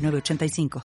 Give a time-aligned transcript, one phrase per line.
[0.00, 0.82] 8985.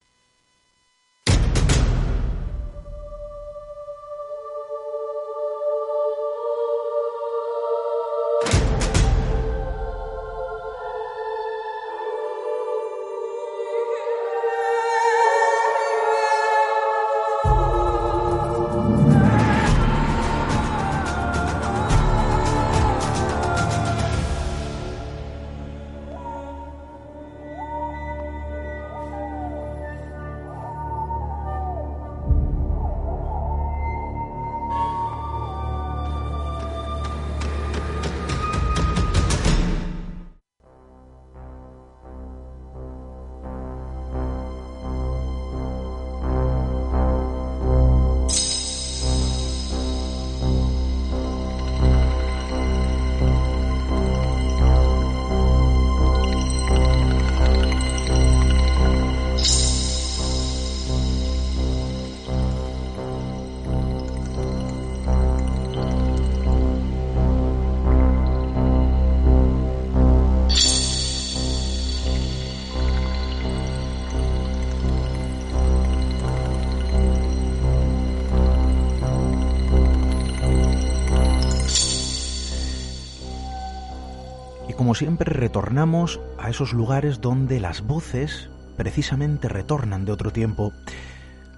[84.66, 84.96] 985.
[84.96, 90.74] siempre retornamos a esos lugares donde las voces precisamente retornan de otro tiempo,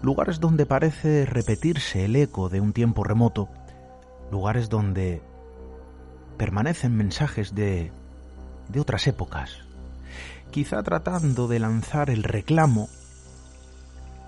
[0.02, 3.50] lugares donde parece repetirse el eco de un tiempo remoto,
[4.32, 5.22] lugares donde
[6.38, 7.92] permanecen mensajes de,
[8.70, 9.62] de otras épocas,
[10.52, 12.90] quizá tratando de lanzar el reclamo,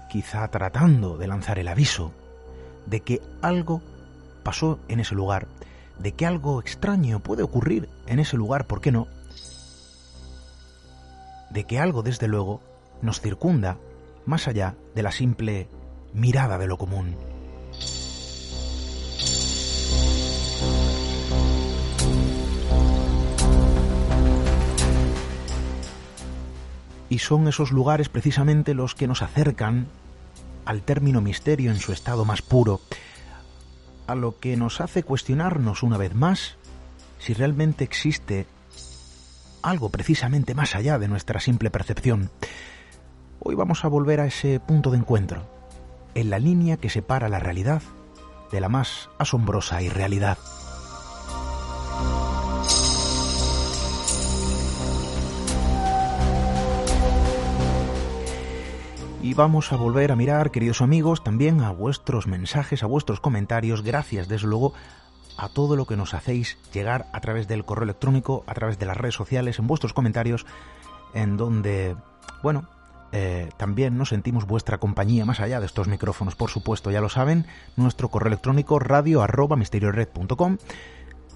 [0.09, 2.13] quizá tratando de lanzar el aviso
[2.85, 3.81] de que algo
[4.43, 5.47] pasó en ese lugar
[5.99, 9.07] de que algo extraño puede ocurrir en ese lugar, ¿por qué no?
[11.49, 12.61] De que algo, desde luego,
[13.01, 13.77] nos circunda
[14.25, 15.67] más allá de la simple
[16.13, 17.15] mirada de lo común.
[27.09, 29.87] Y son esos lugares precisamente los que nos acercan
[30.65, 32.81] al término misterio en su estado más puro,
[34.09, 36.57] a lo que nos hace cuestionarnos una vez más
[37.19, 38.47] si realmente existe
[39.61, 42.31] algo precisamente más allá de nuestra simple percepción.
[43.39, 45.47] Hoy vamos a volver a ese punto de encuentro,
[46.15, 47.83] en la línea que separa la realidad
[48.51, 50.39] de la más asombrosa irrealidad.
[59.21, 63.83] Y vamos a volver a mirar, queridos amigos, también a vuestros mensajes, a vuestros comentarios.
[63.83, 64.73] Gracias, desde luego,
[65.37, 68.85] a todo lo que nos hacéis llegar a través del correo electrónico, a través de
[68.85, 70.45] las redes sociales, en vuestros comentarios,
[71.13, 71.97] en donde,
[72.41, 72.69] bueno,
[73.11, 77.09] eh, también nos sentimos vuestra compañía más allá de estos micrófonos, por supuesto, ya lo
[77.09, 79.21] saben, nuestro correo electrónico radio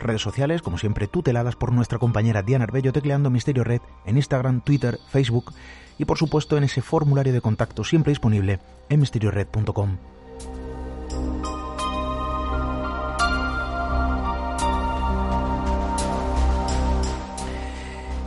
[0.04, 4.62] redes sociales, como siempre, tuteladas por nuestra compañera Diana Arbello, tecleando Misterio Red en Instagram,
[4.62, 5.54] Twitter, Facebook
[5.98, 8.60] y por supuesto en ese formulario de contacto siempre disponible
[8.90, 9.98] en misteriored.com.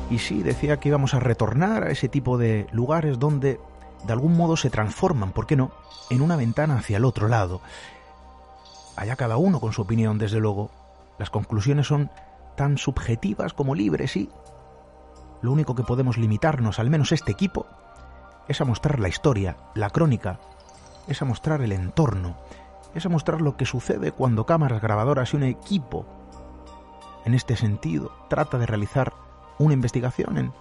[0.08, 3.58] Y sí, decía que íbamos a retornar a ese tipo de lugares donde
[4.06, 5.72] de algún modo se transforman, ¿por qué no?,
[6.10, 7.60] en una ventana hacia el otro lado.
[8.94, 10.70] Allá cada uno con su opinión, desde luego.
[11.18, 12.10] Las conclusiones son
[12.56, 14.28] tan subjetivas como libres y
[15.42, 17.66] lo único que podemos limitarnos, al menos este equipo,
[18.48, 20.40] es a mostrar la historia, la crónica,
[21.06, 22.36] es a mostrar el entorno,
[22.94, 26.06] es a mostrar lo que sucede cuando cámaras grabadoras y un equipo,
[27.24, 29.12] en este sentido, trata de realizar
[29.58, 30.52] una investigación en,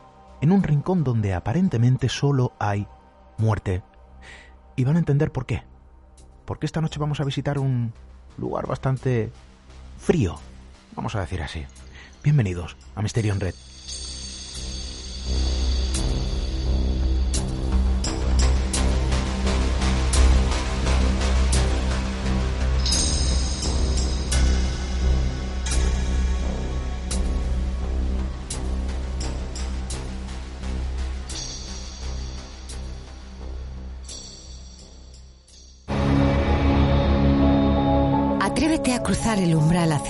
[0.42, 2.88] en un rincón donde aparentemente solo hay
[3.38, 3.84] muerte.
[4.76, 5.64] Y van a entender por qué.
[6.46, 7.94] Porque esta noche vamos a visitar un
[8.38, 9.32] lugar bastante
[9.98, 10.36] frío,
[10.96, 11.66] vamos a decir así.
[12.24, 13.54] Bienvenidos a Misterio Red.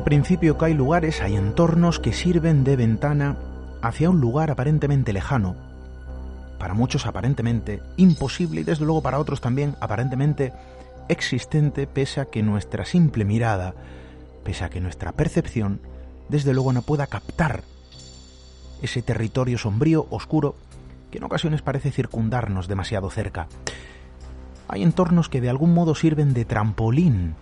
[0.00, 3.36] Al principio que hay lugares, hay entornos que sirven de ventana
[3.82, 5.56] hacia un lugar aparentemente lejano,
[6.58, 10.54] para muchos aparentemente imposible y desde luego para otros también aparentemente
[11.10, 13.74] existente, pese a que nuestra simple mirada,
[14.42, 15.82] pese a que nuestra percepción,
[16.30, 17.62] desde luego no pueda captar
[18.80, 20.54] ese territorio sombrío, oscuro,
[21.10, 23.48] que en ocasiones parece circundarnos demasiado cerca.
[24.66, 27.34] Hay entornos que de algún modo sirven de trampolín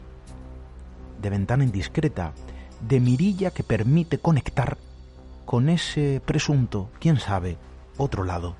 [1.20, 2.32] de ventana indiscreta,
[2.80, 4.78] de mirilla que permite conectar
[5.44, 7.56] con ese presunto, quién sabe,
[7.96, 8.54] otro lado.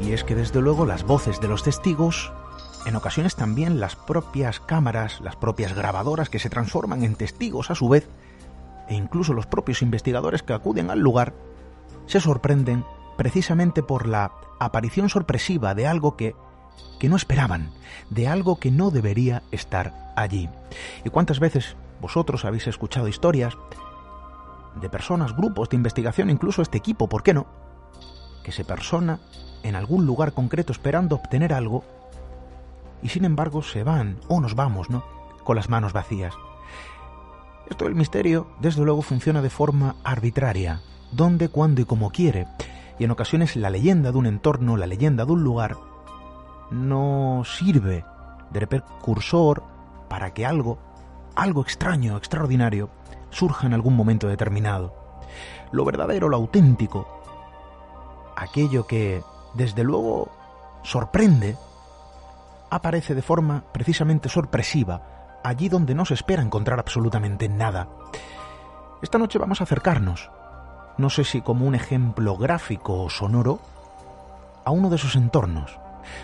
[0.00, 2.32] Y es que desde luego las voces de los testigos,
[2.86, 7.74] en ocasiones también las propias cámaras, las propias grabadoras que se transforman en testigos a
[7.74, 8.08] su vez,
[8.88, 11.32] e incluso los propios investigadores que acuden al lugar,
[12.06, 12.84] se sorprenden
[13.20, 16.34] precisamente por la aparición sorpresiva de algo que,
[16.98, 17.70] que no esperaban,
[18.08, 20.48] de algo que no debería estar allí.
[21.04, 23.58] ¿Y cuántas veces vosotros habéis escuchado historias
[24.80, 27.46] de personas, grupos de investigación, incluso este equipo, ¿por qué no?
[28.42, 29.20] Que se persona
[29.64, 31.84] en algún lugar concreto esperando obtener algo
[33.02, 35.04] y sin embargo se van o nos vamos, ¿no?
[35.44, 36.32] Con las manos vacías.
[37.68, 40.80] Esto del misterio, desde luego, funciona de forma arbitraria
[41.12, 42.46] dónde, cuándo y cómo quiere.
[43.00, 45.78] Y en ocasiones la leyenda de un entorno, la leyenda de un lugar,
[46.70, 48.04] no sirve
[48.50, 49.62] de precursor
[50.10, 50.78] para que algo,
[51.34, 52.90] algo extraño, extraordinario,
[53.30, 54.94] surja en algún momento determinado.
[55.72, 57.22] Lo verdadero, lo auténtico,
[58.36, 59.22] aquello que,
[59.54, 60.28] desde luego,
[60.82, 61.56] sorprende,
[62.68, 67.88] aparece de forma precisamente sorpresiva, allí donde no se espera encontrar absolutamente nada.
[69.00, 70.30] Esta noche vamos a acercarnos
[71.00, 73.60] no sé si como un ejemplo gráfico o sonoro,
[74.64, 75.78] a uno de esos entornos.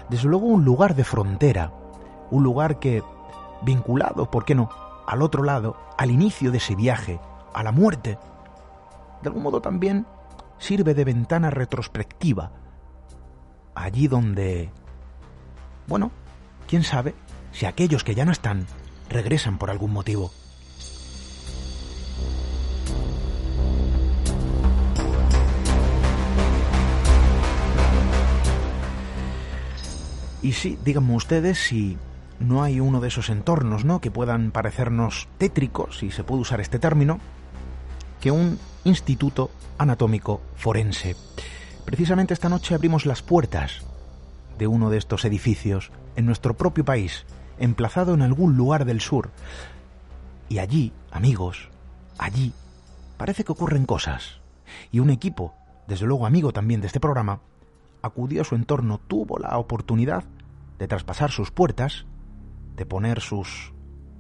[0.08, 1.72] Desde luego un lugar de frontera,
[2.30, 3.02] un lugar que,
[3.62, 4.70] vinculado, ¿por qué no?,
[5.06, 7.20] al otro lado, al inicio de ese viaje,
[7.54, 8.18] a la muerte,
[9.22, 10.06] de algún modo también
[10.58, 12.50] sirve de ventana retrospectiva,
[13.74, 14.70] allí donde,
[15.86, 16.10] bueno,
[16.66, 17.14] quién sabe
[17.52, 18.66] si aquellos que ya no están
[19.08, 20.30] regresan por algún motivo.
[30.42, 31.98] Y sí, díganme ustedes si
[32.38, 34.00] no hay uno de esos entornos, ¿no?
[34.00, 37.18] Que puedan parecernos tétricos, si se puede usar este término,
[38.20, 41.16] que un instituto anatómico forense.
[41.84, 43.82] Precisamente esta noche abrimos las puertas
[44.58, 47.24] de uno de estos edificios en nuestro propio país,
[47.58, 49.30] emplazado en algún lugar del sur.
[50.48, 51.68] Y allí, amigos,
[52.18, 52.52] allí,
[53.16, 54.40] parece que ocurren cosas.
[54.90, 55.54] Y un equipo,
[55.86, 57.40] desde luego amigo también de este programa,
[58.06, 60.24] acudió a su entorno, tuvo la oportunidad
[60.78, 62.06] de traspasar sus puertas,
[62.76, 63.72] de poner sus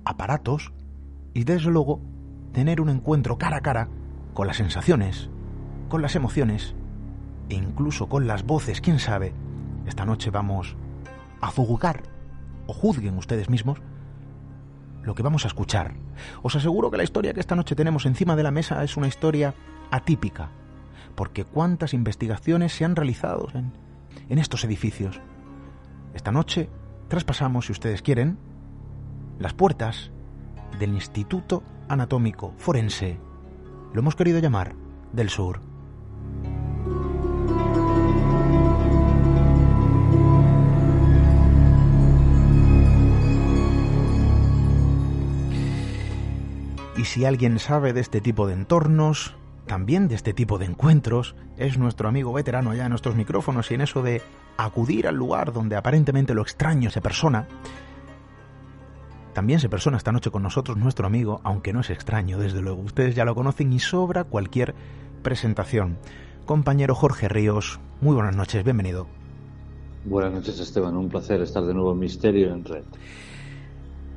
[0.04, 0.72] aparatos
[1.34, 2.00] y desde luego
[2.52, 3.88] tener un encuentro cara a cara
[4.34, 5.28] con las sensaciones,
[5.88, 6.74] con las emociones
[7.48, 9.32] e incluso con las voces, quién sabe.
[9.86, 10.76] Esta noche vamos
[11.40, 12.02] a juzgar,
[12.66, 13.78] o juzguen ustedes mismos,
[15.02, 15.94] lo que vamos a escuchar.
[16.42, 19.06] Os aseguro que la historia que esta noche tenemos encima de la mesa es una
[19.06, 19.54] historia
[19.90, 20.50] atípica,
[21.16, 23.72] porque cuántas investigaciones se han realizado en,
[24.38, 25.20] estos edificios.
[26.14, 26.68] Esta noche
[27.08, 28.38] traspasamos, si ustedes quieren,
[29.38, 30.12] las puertas
[30.78, 33.18] del Instituto Anatómico Forense,
[33.92, 34.74] lo hemos querido llamar
[35.12, 35.60] del Sur.
[46.98, 51.34] Y si alguien sabe de este tipo de entornos, también de este tipo de encuentros,
[51.56, 54.22] es nuestro amigo veterano allá en nuestros micrófonos y en eso de
[54.56, 57.46] acudir al lugar donde aparentemente lo extraño se persona.
[59.34, 62.80] También se persona esta noche con nosotros nuestro amigo, aunque no es extraño, desde luego.
[62.80, 64.74] Ustedes ya lo conocen y sobra cualquier
[65.22, 65.98] presentación.
[66.46, 69.06] Compañero Jorge Ríos, muy buenas noches, bienvenido.
[70.04, 72.84] Buenas noches Esteban, un placer estar de nuevo en Misterio en Red.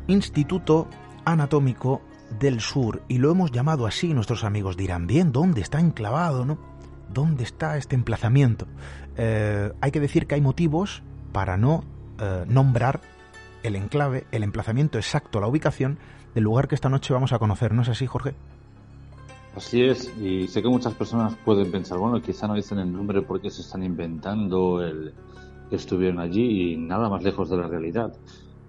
[0.07, 0.87] Instituto
[1.25, 2.01] Anatómico
[2.39, 6.57] del Sur, y lo hemos llamado así, nuestros amigos dirán, bien, ¿dónde está enclavado, no?
[7.11, 8.67] ¿Dónde está este emplazamiento?
[9.17, 11.83] Eh, hay que decir que hay motivos para no
[12.19, 13.01] eh, nombrar
[13.63, 15.97] el enclave, el emplazamiento exacto, la ubicación
[16.35, 18.35] del lugar que esta noche vamos a conocer, ¿no es así, Jorge?
[19.55, 23.21] Así es, y sé que muchas personas pueden pensar, bueno, quizá no dicen el nombre
[23.23, 25.13] porque se están inventando el
[25.69, 28.13] que estuvieron allí y nada más lejos de la realidad.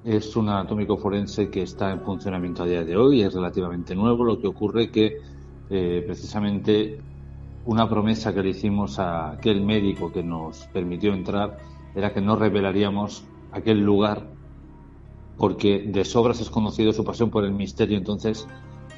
[0.05, 4.25] Es un anatómico forense que está en funcionamiento a día de hoy, es relativamente nuevo,
[4.25, 5.19] lo que ocurre que
[5.69, 6.99] eh, precisamente
[7.67, 11.59] una promesa que le hicimos a aquel médico que nos permitió entrar
[11.95, 14.27] era que no revelaríamos aquel lugar
[15.37, 18.49] porque de sobras es conocido su pasión por el misterio, entonces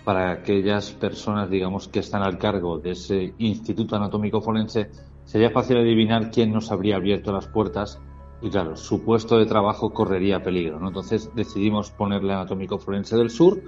[0.04, 4.90] para aquellas personas, digamos, que están al cargo de ese Instituto Anatómico Forense,
[5.24, 8.00] sería fácil adivinar quién nos habría abierto las puertas
[8.42, 10.80] y, claro, su puesto de trabajo correría peligro.
[10.80, 10.88] ¿no?
[10.88, 13.62] Entonces decidimos ponerle Anatómico Forense del Sur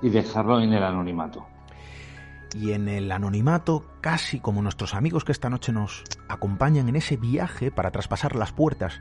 [0.00, 1.46] y dejarlo en el anonimato.
[2.54, 7.16] Y en el anonimato, casi como nuestros amigos que esta noche nos acompañan en ese
[7.16, 9.00] viaje para traspasar las puertas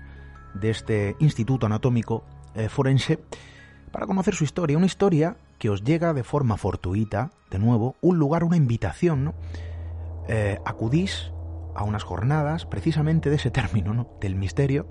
[0.54, 2.26] de este Instituto Anatómico
[2.56, 3.20] eh, Forense,
[3.92, 8.18] para conocer su historia, una historia que os llega de forma fortuita, de nuevo, un
[8.18, 9.34] lugar, una invitación, ¿no?
[10.28, 11.32] Eh, acudís
[11.76, 14.08] a unas jornadas precisamente de ese término, ¿no?
[14.20, 14.88] Del misterio,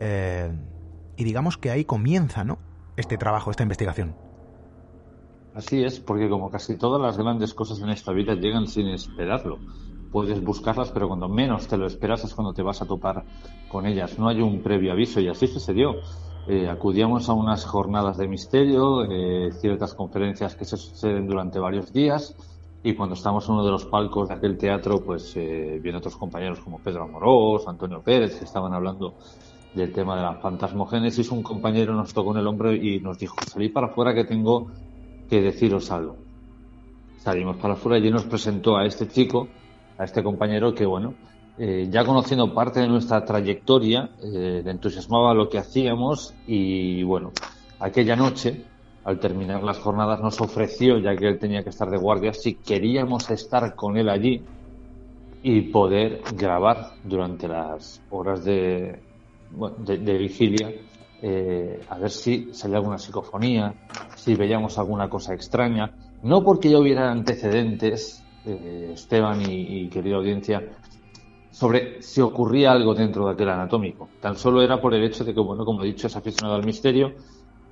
[0.00, 0.52] eh,
[1.16, 2.58] y digamos que ahí comienza, ¿no?
[2.96, 4.14] Este trabajo, esta investigación.
[5.54, 9.58] Así es, porque como casi todas las grandes cosas en esta vida llegan sin esperarlo.
[10.12, 13.24] Puedes buscarlas, pero cuando menos te lo esperas es cuando te vas a topar
[13.68, 14.18] con ellas.
[14.18, 15.96] No hay un previo aviso y así sucedió.
[16.46, 21.92] Eh, acudíamos a unas jornadas de misterio, eh, ciertas conferencias que se suceden durante varios
[21.92, 22.36] días
[22.86, 26.16] y cuando estamos en uno de los palcos de aquel teatro, pues eh, vienen otros
[26.16, 29.14] compañeros como Pedro Amorós, Antonio Pérez, que estaban hablando
[29.74, 31.32] del tema de la fantasmogénesis.
[31.32, 34.70] Un compañero nos tocó en el hombro y nos dijo, salí para afuera que tengo
[35.28, 36.16] que deciros algo.
[37.18, 39.48] Salimos para afuera y él nos presentó a este chico,
[39.98, 41.14] a este compañero que, bueno,
[41.58, 47.32] eh, ya conociendo parte de nuestra trayectoria, eh, le entusiasmaba lo que hacíamos y bueno,
[47.80, 48.64] aquella noche,
[49.06, 52.56] al terminar las jornadas, nos ofreció, ya que él tenía que estar de guardia, si
[52.56, 54.42] queríamos estar con él allí
[55.44, 58.98] y poder grabar durante las horas de,
[59.78, 60.72] de, vigilia,
[61.22, 63.72] eh, a ver si salía alguna psicofonía,
[64.16, 65.94] si veíamos alguna cosa extraña.
[66.24, 70.64] No porque ya hubiera antecedentes, Esteban y, y querida audiencia,
[71.52, 74.08] sobre si ocurría algo dentro de aquel anatómico.
[74.20, 76.66] Tan solo era por el hecho de que, bueno, como he dicho, es aficionado al
[76.66, 77.14] misterio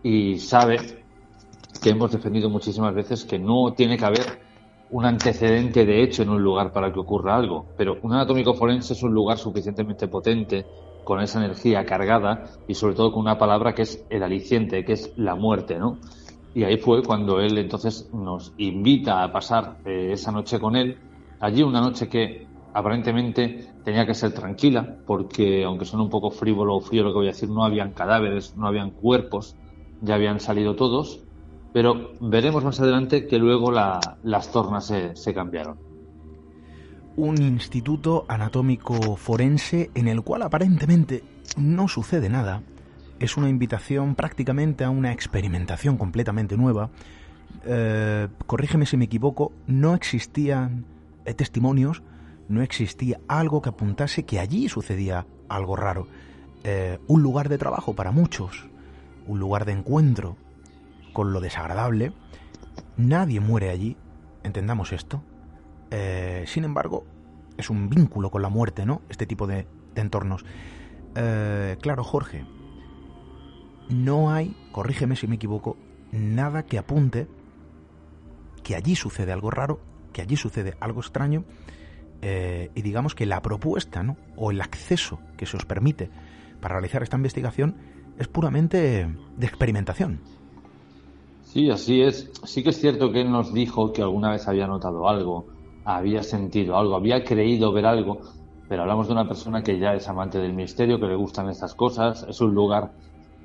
[0.01, 1.04] y sabe
[1.85, 4.41] que hemos defendido muchísimas veces que no tiene que haber
[4.91, 7.67] un antecedente de hecho en un lugar para que ocurra algo.
[7.77, 10.65] Pero un anatómico forense es un lugar suficientemente potente,
[11.05, 14.95] con esa energía cargada y sobre todo con una palabra que es el aliciente, que
[14.95, 15.99] es la muerte, ¿no?
[16.55, 20.97] Y ahí fue cuando él entonces nos invita a pasar eh, esa noche con él.
[21.39, 26.77] Allí una noche que aparentemente tenía que ser tranquila, porque aunque son un poco frívolo
[26.77, 29.55] o frío lo que voy a decir, no habían cadáveres, no habían cuerpos,
[30.01, 31.25] ya habían salido todos,
[31.75, 35.77] pero veremos más adelante que luego las tornas se, cambiaron.
[37.17, 41.25] Un instituto anatómico forense en el cual aparentemente
[41.57, 42.63] no sucede nada.
[43.19, 46.91] Es una invitación prácticamente a una experimentación completamente nueva.
[47.67, 50.85] Eh, corrígeme si me equivoco, no existían
[51.25, 52.05] eh, testimonios
[52.47, 56.07] no existía algo que apuntase que allí sucedía algo raro.
[56.63, 58.69] Eh, un lugar de trabajo para muchos,
[59.27, 60.37] un lugar de encuentro
[61.15, 62.13] con lo desagradable.
[62.99, 63.97] Nadie muere allí,
[64.43, 65.23] entendamos esto.
[65.91, 67.07] Eh, sin embargo,
[67.57, 69.01] es un vínculo con la muerte, ¿no?
[69.09, 70.45] Este tipo de, entornos.
[71.15, 72.45] Eh, claro, Jorge,
[73.89, 75.79] no hay, corrígeme si me equivoco,
[76.13, 77.29] nada que apunte
[78.63, 79.81] que allí sucede algo raro,
[80.13, 81.45] que allí sucede algo extraño
[82.23, 84.17] eh, y digamos que la propuesta ¿no?
[84.37, 86.11] o el acceso que se os permite
[86.61, 87.77] para realizar esta investigación
[88.19, 89.07] es puramente
[89.37, 90.21] de experimentación.
[91.55, 92.33] Sí, así es.
[92.45, 95.47] Sí que es cierto que él nos dijo que alguna vez había notado algo,
[95.85, 98.21] había sentido algo, había creído ver algo,
[98.67, 101.75] pero hablamos de una persona que ya es amante del misterio, que le gustan estas
[101.77, 102.97] cosas, es un lugar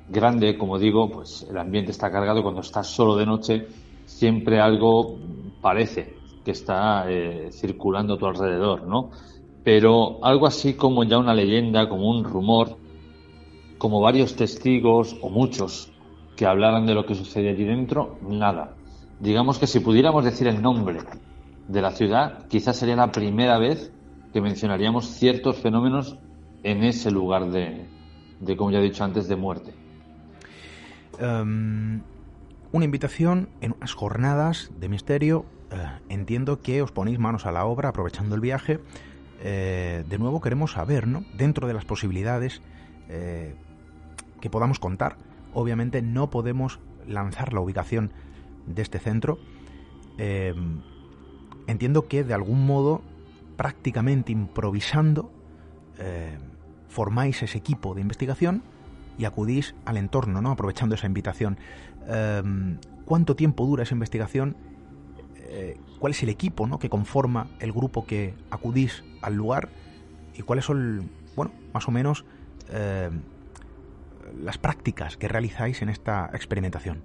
[0.08, 3.68] grande, como digo, pues el ambiente está cargado, cuando estás solo de noche
[4.04, 5.20] siempre algo
[5.60, 9.10] parece que está eh, circulando a tu alrededor, ¿no?
[9.62, 12.80] Pero algo así como ya una leyenda, como un rumor,
[13.78, 15.99] como varios testigos o muchos
[16.36, 18.74] que hablaran de lo que sucede allí dentro, nada.
[19.18, 21.00] Digamos que si pudiéramos decir el nombre
[21.68, 23.92] de la ciudad, quizás sería la primera vez
[24.32, 26.16] que mencionaríamos ciertos fenómenos
[26.62, 27.86] en ese lugar de,
[28.40, 29.74] de como ya he dicho antes, de muerte.
[31.18, 32.00] Em,
[32.72, 35.44] una invitación en unas jornadas de misterio.
[35.70, 35.76] Eh,
[36.08, 38.80] entiendo que os ponéis manos a la obra aprovechando el viaje.
[39.42, 41.24] Eh, de nuevo queremos saber, ¿no?
[41.36, 42.62] Dentro de las posibilidades
[43.08, 43.54] eh,
[44.40, 45.16] que podamos contar.
[45.54, 48.12] Obviamente no podemos lanzar la ubicación
[48.66, 49.38] de este centro.
[50.18, 50.80] Em,
[51.66, 53.02] entiendo que de algún modo,
[53.56, 55.32] prácticamente improvisando,
[56.88, 58.62] formáis ese equipo de investigación
[59.18, 60.50] y acudís al entorno, ¿no?
[60.50, 61.58] Aprovechando esa invitación.
[62.08, 64.56] Em, ¿Cuánto tiempo dura esa investigación?
[65.36, 66.78] Eh, ¿Cuál es el equipo ¿no?
[66.78, 69.68] que conforma el grupo que acudís al lugar?
[70.34, 72.24] ¿Y cuáles son, bueno, más o menos
[74.42, 77.02] las prácticas que realizáis en esta experimentación?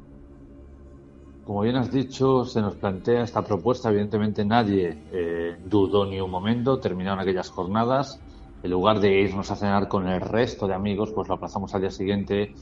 [1.46, 3.90] Como bien has dicho, se nos plantea esta propuesta.
[3.90, 6.80] Evidentemente nadie eh, dudó ni un momento.
[6.80, 8.20] Terminaron aquellas jornadas
[8.66, 11.82] en lugar de irnos a cenar con el resto de amigos, pues lo aplazamos al
[11.82, 12.56] día siguiente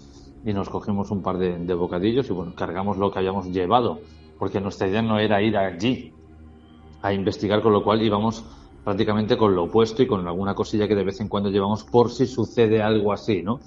[0.44, 4.02] y nos cogimos un par de, bocadillos y bueno, cargamos lo que habíamos llevado,
[4.38, 6.12] porque nuestra idea no era ir allí
[7.02, 8.44] a investigar, con lo cual íbamos
[8.84, 12.12] prácticamente con lo opuesto y con alguna cosilla que de vez en cuando llevamos por
[12.12, 13.62] si sucede algo así, ¿no?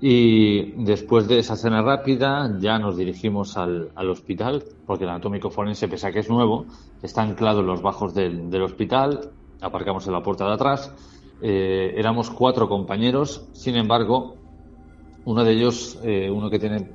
[0.00, 5.88] Y después de esa cena rápida ya nos dirigimos al, hospital, porque el anatómico forense,
[5.88, 6.66] pese a que es nuevo,
[7.02, 10.94] está anclado en los bajos del, del hospital, aparcamos en la puerta de atrás
[11.40, 14.34] eh, éramos cuatro compañeros, sin embargo,
[15.24, 16.90] uno de ellos, eh, uno que tiene,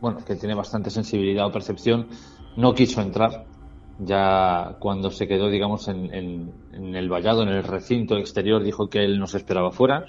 [0.00, 2.08] bueno, que tiene bastante sensibilidad o percepción,
[2.56, 3.46] no quiso entrar.
[4.00, 9.18] Ya cuando se quedó, digamos, en, el vallado, en el recinto exterior, dijo que él
[9.20, 10.04] nos esperaba fuera,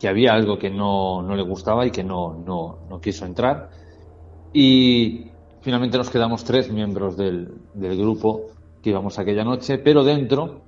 [0.00, 3.70] que había algo que no, no le gustaba y que no, no, no, quiso entrar.
[4.52, 5.26] Y
[5.60, 8.46] finalmente nos quedamos tres miembros del, del grupo
[8.82, 10.62] que íbamos aquella noche, pero dentro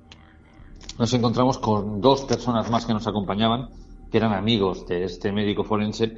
[0.97, 3.69] nos encontramos con dos personas más que nos acompañaban,
[4.11, 6.17] que eran amigos de este médico forense,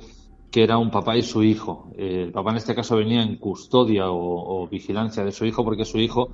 [0.49, 1.91] que era un papá y su hijo.
[1.97, 5.97] El papá en este caso venía en custodia o, vigilancia de su hijo porque su
[5.97, 6.29] hijo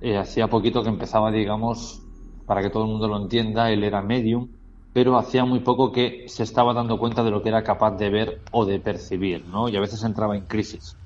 [0.00, 2.02] eh, hacía poquito que empezaba, digamos,
[2.46, 4.48] para que todo el mundo lo entienda, él era medium,
[4.92, 8.10] pero hacía muy poco que se estaba dando cuenta de lo que era capaz de
[8.10, 9.68] ver o de percibir, ¿no?
[9.68, 10.96] Y a veces entraba en crisis.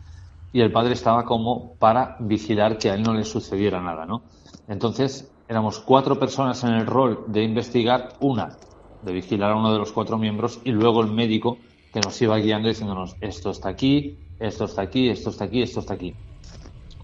[0.53, 4.23] Y el padre estaba como para vigilar que a él no le sucediera nada, ¿no?
[4.69, 8.57] Entonces, éramos cuatro personas en el rol de investigar, una
[9.03, 11.59] de vigilar a uno de los cuatro miembros y luego el médico
[11.93, 15.81] que nos iba guiando diciéndonos esto está aquí, esto está aquí, esto está aquí, esto
[15.81, 16.15] está aquí.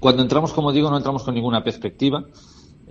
[0.01, 2.25] Cuando entramos, como digo, no entramos con ninguna perspectiva,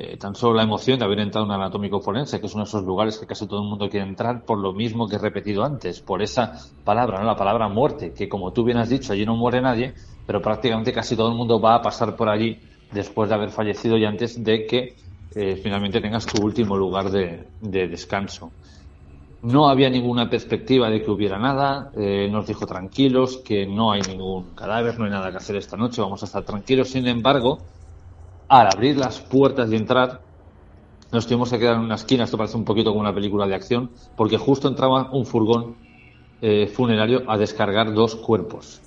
[0.03, 2.63] eh, tan solo la emoción de haber entrado en un anatómico forense, que es uno
[2.63, 5.19] de esos lugares que casi todo el mundo quiere entrar por lo mismo que he
[5.19, 7.25] repetido antes, por esa palabra, ¿no?
[7.25, 9.93] la palabra muerte, que como tú bien has dicho, allí no muere nadie,
[10.25, 12.59] pero prácticamente casi todo el mundo va a pasar por allí
[12.91, 14.95] después de haber fallecido y antes de que
[15.35, 18.51] eh, finalmente tengas tu último lugar de, descanso.
[19.43, 24.01] No había ninguna perspectiva de que hubiera nada, eh, nos dijo tranquilos que no hay
[24.01, 26.89] ningún cadáver, no hay nada que hacer esta noche, vamos a estar tranquilos.
[26.89, 27.59] Sin embargo,
[28.51, 30.19] al abrir las puertas y entrar,
[31.09, 33.55] nos tuvimos que quedar en una esquina, esto parece un poquito como una película de
[33.55, 35.77] acción, porque justo entraba un furgón
[36.41, 38.81] eh, funerario a descargar dos cuerpos.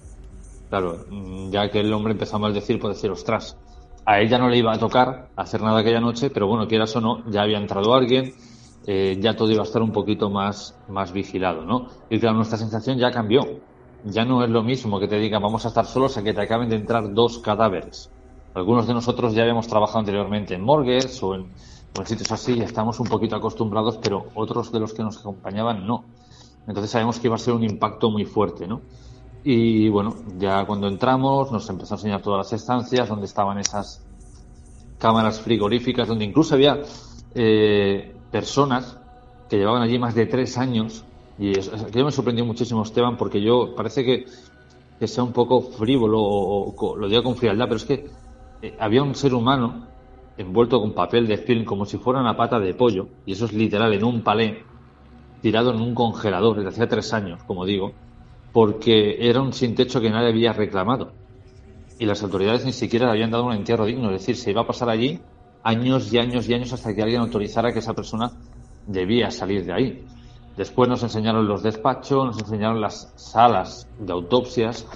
[0.69, 3.57] Claro, mm, ya que el hombre empezó a maldecir, puede decir, ostras,
[4.05, 7.01] a ella no le iba a tocar hacer nada aquella noche, pero bueno, quieras o
[7.01, 8.35] no, ya había entrado alguien,
[8.87, 11.89] eh, ya todo iba a estar un poquito más, más vigilado, ¿no?
[12.11, 13.47] Y claro, nuestra sensación ya cambió.
[14.03, 16.43] Ya no es lo mismo que te digan vamos a estar solos a que te
[16.43, 18.14] acaben de entrar dos cadáveres.
[18.55, 21.47] Algunos de nosotros ya habíamos trabajado anteriormente en morgues o en,
[22.05, 26.05] sitios así y estamos un poquito acostumbrados, pero otros de los que nos acompañaban no.
[26.67, 28.81] Entonces sabemos que iba a ser un impacto muy fuerte, ¿no?
[29.43, 34.03] Y bueno, ya cuando entramos nos empezó a enseñar todas las estancias donde estaban esas
[34.99, 36.81] cámaras frigoríficas, donde incluso había
[37.35, 38.99] eh, personas
[39.49, 41.05] que llevaban allí más de tres años.
[41.39, 44.27] Y eso, me sorprendió muchísimo, Esteban, porque yo parece que,
[45.07, 48.09] sea un poco frívolo lo digo con frialdad, pero es que
[48.63, 49.87] eh, había un ser humano
[50.37, 53.53] envuelto con papel de film como si fuera una pata de pollo, y eso es
[53.53, 54.65] literal, en un palé,
[55.41, 57.93] tirado en un congelador desde hace tres años, como digo,
[58.53, 61.13] porque era un sin techo que nadie había reclamado.
[61.99, 64.63] Y las autoridades ni siquiera le habían dado un entierro digno, es decir, se iba
[64.63, 65.21] a pasar allí
[65.63, 68.33] años y años y años hasta que alguien autorizara que esa persona
[68.87, 70.05] debía salir de ahí.
[70.57, 74.87] Después nos enseñaron los despachos, nos enseñaron las salas de autopsias.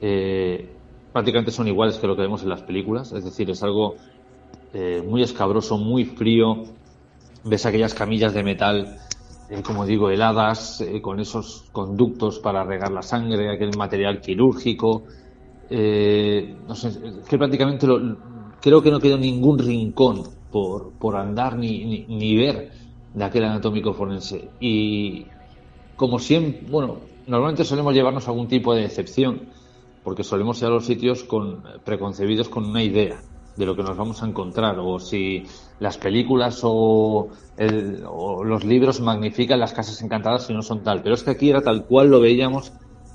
[0.00, 0.73] Eh,
[1.14, 3.94] prácticamente son iguales que lo que vemos en las películas, es decir, es algo
[4.72, 6.64] eh, muy escabroso, muy frío.
[7.44, 8.98] Ves aquellas camillas de metal,
[9.48, 15.04] eh, como digo, heladas, eh, con esos conductos para regar la sangre, aquel material quirúrgico.
[15.70, 16.90] no sé,
[17.28, 17.86] que prácticamente
[18.60, 22.72] creo que no quedó ningún rincón por, por andar ni, ni, ni ver
[23.14, 24.48] de aquel anatómico forense.
[24.58, 25.26] Y
[25.94, 26.96] como siempre, bueno,
[27.28, 29.42] normalmente solemos llevarnos algún tipo de decepción,
[30.04, 33.20] porque solemos ir a los sitios con preconcebidos con una idea
[33.56, 35.44] de lo que nos vamos a encontrar, o si
[35.80, 37.28] las películas o,
[38.44, 41.02] los libros magnifican las casas encantadas y no son tal.
[41.02, 42.72] Pero es que aquí era tal cual lo veíamos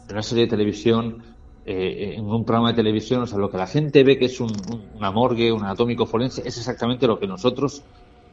[0.08, 1.24] en una serie de televisión,
[1.66, 4.40] eh, en un programa de televisión, o sea, lo que la gente ve que es
[4.40, 4.52] un,
[4.96, 7.84] una morgue, un anatómico forense, es exactamente lo que nosotros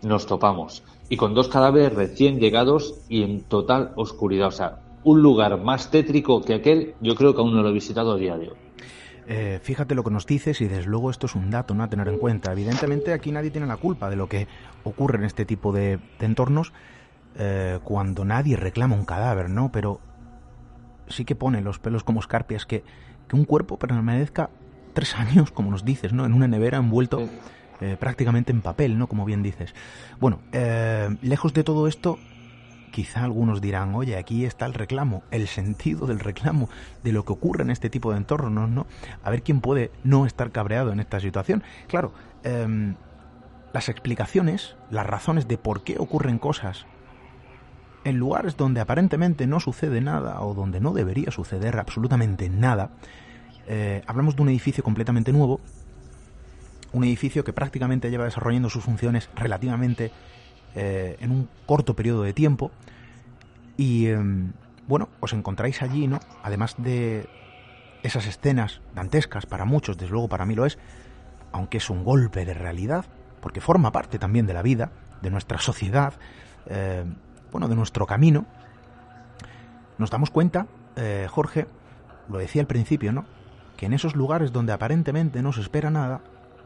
[0.03, 0.83] nos topamos.
[1.09, 4.49] Y con dos cadáveres recién llegados y en total oscuridad.
[4.49, 7.73] O sea, un lugar más tétrico que aquel, yo creo que aún no lo he
[7.73, 8.57] visitado a día de hoy.
[9.29, 11.85] Eh, fíjate lo que nos dices y desde luego esto es un dato ¿no?
[11.85, 12.51] a tener en cuenta.
[12.51, 14.49] Evidentemente aquí nadie tiene la culpa de lo que
[14.83, 16.73] ocurre en este tipo de, entornos
[17.39, 19.71] eh, cuando nadie reclama un cadáver, ¿no?
[19.71, 20.01] Pero
[21.07, 22.83] sí que pone los pelos como escarpias que,
[23.29, 24.51] que un cuerpo permanezca
[24.93, 26.27] tres años, como nos dices, ¿no?
[26.27, 27.29] En una nevera envuelto
[27.81, 29.07] eh, prácticamente en papel, ¿no?
[29.07, 29.73] Como bien dices.
[30.19, 30.41] Bueno,
[31.23, 32.19] lejos de todo esto,
[32.91, 36.69] quizá algunos dirán, oye, aquí está el reclamo, el sentido del reclamo,
[37.03, 38.87] de lo que ocurre en este tipo de entornos, ¿no?
[39.23, 41.63] A ver quién puede no estar cabreado en esta situación.
[41.89, 42.95] Claro, em,
[43.73, 46.87] las explicaciones, las razones de por qué ocurren cosas
[48.05, 52.91] en lugares donde aparentemente no sucede nada o donde no debería suceder absolutamente nada,
[53.67, 55.61] eh, hablamos de un edificio completamente nuevo
[56.97, 60.13] un edificio que prácticamente lleva desarrollando sus funciones relativamente
[60.77, 62.71] eh, en un corto periodo de tiempo.
[63.79, 64.53] Y em,
[64.87, 66.21] bueno, os encontráis allí, ¿no?
[66.43, 67.29] Además de
[68.03, 70.79] esas escenas dantescas, para muchos, desde luego para mí lo es,
[71.51, 73.07] aunque es un golpe de realidad,
[73.41, 76.15] porque forma parte también de la vida, de nuestra sociedad,
[76.67, 77.05] eh,
[77.51, 78.45] bueno, de nuestro camino,
[79.99, 81.67] nos damos cuenta, eh, Jorge,
[82.29, 83.25] lo decía al principio, ¿no?
[83.77, 86.21] Que en esos lugares donde aparentemente no se espera nada,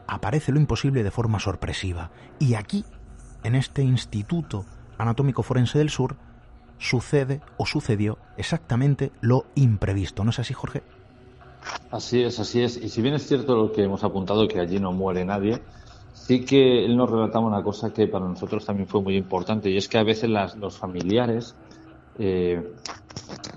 [0.07, 2.11] aparece lo imposible de forma sorpresiva.
[2.39, 2.83] Y aquí,
[3.43, 4.65] en este Instituto
[4.97, 6.15] Anatómico Forense del Sur,
[6.77, 10.23] sucede o sucedió exactamente lo imprevisto.
[10.23, 10.81] ¿No es así, Jorge?
[11.91, 12.77] Así es, así es.
[12.77, 15.61] Y si bien es cierto lo que hemos apuntado, que allí no muere nadie,
[16.13, 19.77] sí que él nos relataba una cosa que para nosotros también fue muy importante, y
[19.77, 21.55] es que a veces los familiares
[22.23, 22.61] eh,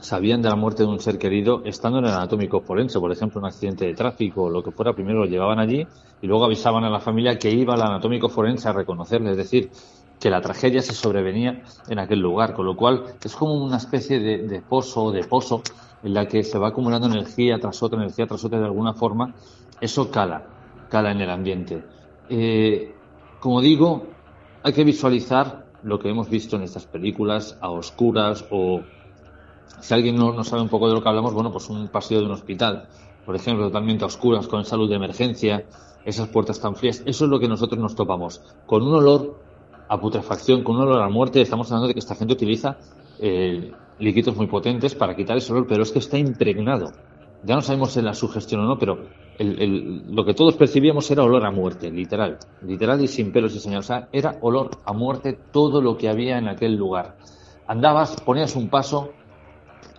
[0.00, 3.38] sabían de la muerte de un ser querido estando en el anatómico forense, por ejemplo,
[3.38, 5.86] un accidente de tráfico o lo que fuera, primero lo llevaban allí
[6.22, 9.70] y luego avisaban a la familia que iba al anatómico forense a reconocerle, es decir,
[10.18, 14.18] que la tragedia se sobrevenía en aquel lugar, con lo cual es como una especie
[14.18, 15.60] de, pozo o de pozo
[16.02, 19.34] en la que se va acumulando energía tras otra, energía tras otra, de alguna forma,
[19.78, 20.46] eso cala,
[20.88, 21.84] cala en el ambiente.
[22.30, 22.94] Eh,
[23.40, 24.06] como digo,
[24.62, 28.80] hay que visualizar lo que hemos visto en estas películas a oscuras o
[29.80, 32.26] si alguien no, sabe un poco de lo que hablamos, bueno, pues un pasillo de
[32.26, 32.88] un hospital,
[33.24, 35.64] por ejemplo, totalmente a oscuras, con salud de emergencia,
[36.04, 39.40] esas puertas tan frías, eso es lo que nosotros nos topamos, con un olor
[39.88, 42.78] a putrefacción, con un olor a muerte, estamos hablando de que esta gente utiliza
[43.18, 46.92] eh, líquidos muy potentes para quitar ese olor, pero es que está impregnado.
[47.44, 49.06] Ya no sabemos si la sugestión o no, pero
[49.38, 53.86] lo que todos percibíamos era olor a muerte, literal, literal y sin pelos y señales.
[53.86, 57.16] O sea, era olor a muerte todo lo que había en aquel lugar.
[57.66, 59.10] Andabas, ponías un paso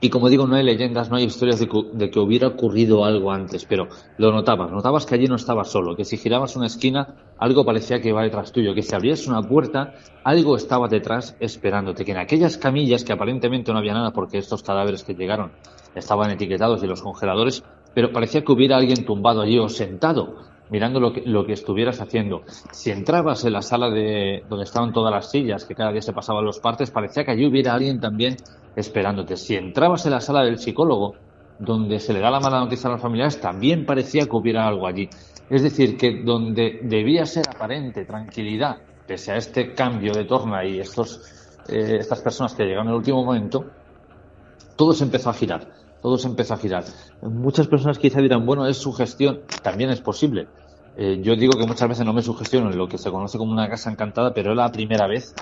[0.01, 1.67] y como digo, no hay leyendas, no hay historias de
[2.11, 6.03] que, hubiera ocurrido algo antes, pero lo notabas, notabas que allí no estabas solo, que
[6.03, 9.95] si girabas una esquina, algo parecía que iba detrás tuyo, que si abrías una puerta,
[10.23, 14.63] algo estaba detrás esperándote, que en aquellas camillas que aparentemente no había nada porque estos
[14.63, 15.51] cadáveres que llegaron
[15.95, 20.35] estaban etiquetados y los congeladores, pero parecía que hubiera alguien tumbado allí o sentado
[20.69, 22.43] mirando lo que, lo que estuvieras haciendo.
[22.71, 26.13] Si entrabas en la sala de donde estaban todas las sillas, que cada día se
[26.13, 28.37] pasaban los partes, parecía que allí hubiera alguien también
[28.75, 29.37] esperándote.
[29.37, 31.15] Si entrabas en la sala del psicólogo,
[31.59, 34.87] donde se le da la mala noticia a los familiares, también parecía que hubiera algo
[34.87, 35.09] allí.
[35.49, 38.77] Es decir, que donde debía ser aparente tranquilidad,
[39.07, 41.21] pese a este cambio de torna y estos,
[41.69, 43.65] eh, estas personas que llegaron en el último momento,
[44.75, 45.67] todo se empezó a girar,
[46.05, 46.83] todo se empezó a girar.
[47.23, 50.47] Muchas personas quizá dirán, bueno, es su gestión, también es posible.
[50.95, 53.51] Eh, yo digo que muchas veces no me sugestiono en lo que se conoce como
[53.51, 55.33] una casa encantada, pero es la primera vez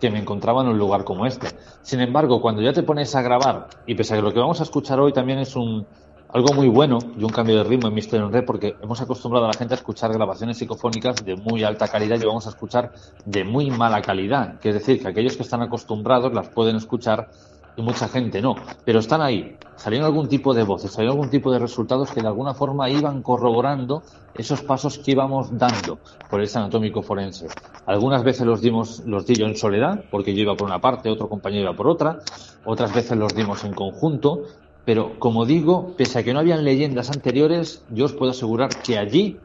[0.00, 1.48] que me encontraba en un lugar como este.
[1.82, 4.58] Sin embargo, cuando ya te pones a grabar, y pese a que lo que vamos
[4.60, 8.30] a escuchar hoy también es algo muy bueno y un cambio de ritmo en Misterio
[8.32, 12.18] en porque hemos acostumbrado a la gente a escuchar grabaciones psicofónicas de muy alta calidad
[12.18, 12.92] y vamos a escuchar
[13.26, 14.58] de muy mala calidad.
[14.60, 17.28] Que es decir, que aquellos que están acostumbrados las pueden escuchar
[17.76, 19.56] y mucha gente no, pero están ahí.
[19.76, 23.22] Salieron algún tipo de voces, salieron algún tipo de resultados que de alguna forma iban
[23.22, 24.02] corroborando
[24.34, 25.98] esos pasos que íbamos dando
[26.30, 27.48] por ese anatómico forense.
[27.84, 31.10] Algunas veces los dimos, los di yo en soledad, porque yo iba por una parte,
[31.10, 32.20] otro compañero iba por otra,
[32.64, 34.44] otras veces los dimos en conjunto,
[34.86, 38.98] pero como digo, pese a que no habían leyendas anteriores, yo os puedo asegurar que
[38.98, 39.38] allí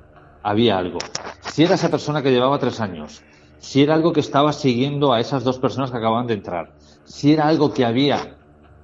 [0.43, 0.99] había algo.
[1.51, 3.21] Si era esa persona que llevaba tres años,
[3.59, 6.71] si era algo que estaba siguiendo a esas dos personas que acababan de entrar,
[7.11, 8.37] si era algo que había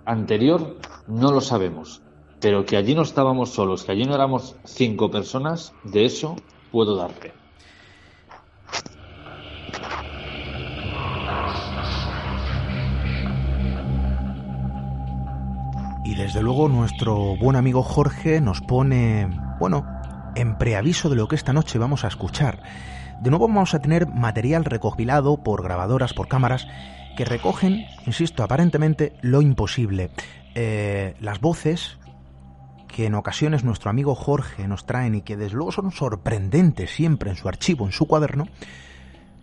[0.06, 2.02] anterior, no lo sabemos.
[2.42, 6.36] Pero que allí no estábamos solos, que allí no éramos cinco personas, de eso
[6.72, 7.34] puedo darte.
[16.04, 19.86] Y desde luego nuestro buen amigo Jorge nos pone, bueno,
[20.36, 22.62] en preaviso de lo que esta noche vamos a escuchar.
[23.22, 26.68] De nuevo vamos a tener material recopilado por grabadoras, por cámaras,
[27.18, 30.12] que recogen, insisto, aparentemente lo imposible.
[30.54, 31.98] Eh, las voces
[32.88, 37.32] que en ocasiones nuestro amigo Jorge nos traen y que desde luego son sorprendentes siempre
[37.32, 38.46] en su archivo, en su cuaderno,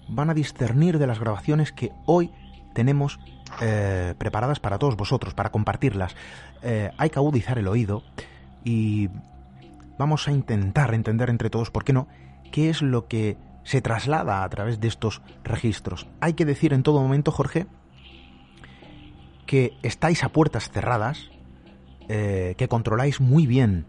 [0.09, 2.31] van a discernir de las grabaciones que hoy
[2.75, 3.19] tenemos
[3.61, 6.15] eh, preparadas para todos vosotros, para compartirlas.
[6.63, 8.05] Eh, hay que agudizar el oído
[8.63, 9.11] y
[9.99, 12.07] vamos a intentar entender entre todos, ¿por qué no?,
[12.53, 16.07] qué es lo que se traslada a través de estos registros.
[16.21, 17.67] Hay que decir en todo momento, Jorge,
[19.47, 21.31] que estáis a puertas cerradas,
[22.09, 23.87] eh, que controláis muy bien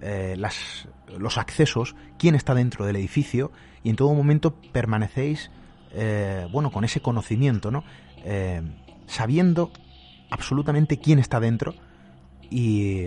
[0.00, 3.52] eh, las, los accesos, quién está dentro del edificio
[3.82, 5.50] y en todo momento permanecéis,
[5.92, 7.84] eh, bueno, con ese conocimiento, ¿no?
[9.06, 9.72] sabiendo
[10.28, 11.74] absolutamente quién está dentro
[12.50, 13.06] y,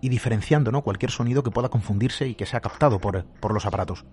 [0.00, 0.82] y diferenciando, ¿no?
[0.82, 4.04] Cualquier sonido que pueda confundirse y que sea captado por, por los aparatos.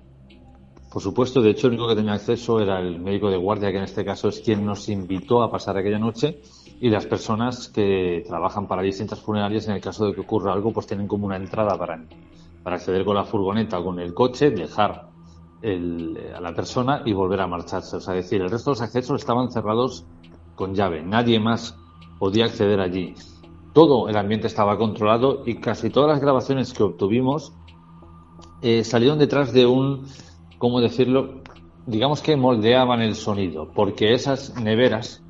[0.91, 3.77] Por supuesto, de hecho, el único que tenía acceso era el médico de guardia, que
[3.77, 6.41] en este caso es quien nos invitó a pasar aquella noche,
[6.81, 10.73] y las personas que trabajan para distintas funerarias, en el caso de que ocurra algo,
[10.73, 12.03] pues tienen como una entrada para,
[12.63, 15.09] para acceder con la furgoneta o con el coche, dejar
[15.61, 17.97] a la persona y volver a marcharse.
[17.97, 20.05] O sea, decir, el resto de los accesos estaban cerrados
[20.55, 21.77] con llave, nadie más
[22.17, 23.13] podía acceder allí.
[23.73, 27.53] Todo el ambiente estaba controlado y casi todas las grabaciones que obtuvimos
[28.61, 30.05] eh, salieron detrás de un
[30.59, 31.41] ¿cómo decirlo?
[31.87, 35.23] Digamos que moldeaban el sonido, porque esas neveras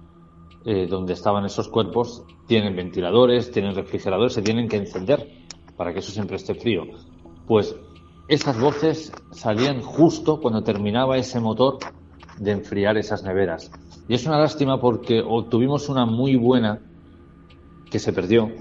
[0.65, 5.45] eh, donde estaban esos cuerpos tienen ventiladores, tienen refrigeradores, se tienen que encender
[5.77, 6.83] para que eso siempre esté frío.
[7.47, 7.73] Pues
[8.27, 11.77] esas voces salían justo cuando terminaba ese motor
[12.37, 13.71] de enfriar esas neveras.
[14.09, 16.81] Y es una lástima porque obtuvimos una muy buena
[17.89, 18.51] que se perdió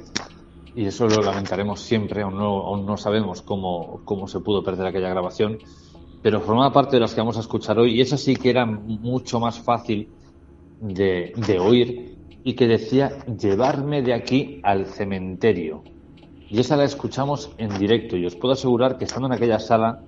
[0.74, 4.87] y eso lo lamentaremos siempre, aún no, aún no sabemos cómo, cómo se pudo perder
[4.87, 5.59] aquella grabación
[6.22, 8.66] pero formaba parte de las que vamos a escuchar hoy y esa sí que era
[8.66, 10.09] mucho más fácil
[10.81, 15.83] de, oír y que decía llevarme de aquí al cementerio.
[16.50, 20.02] Y esa la escuchamos en directo y os puedo asegurar que estando en aquella sala,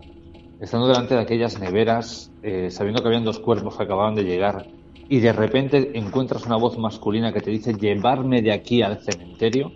[0.60, 4.66] estando delante de aquellas neveras, eh, sabiendo que habían dos cuerpos que acababan de llegar
[5.08, 9.72] y de repente encuentras una voz masculina que te dice llevarme de aquí al cementerio,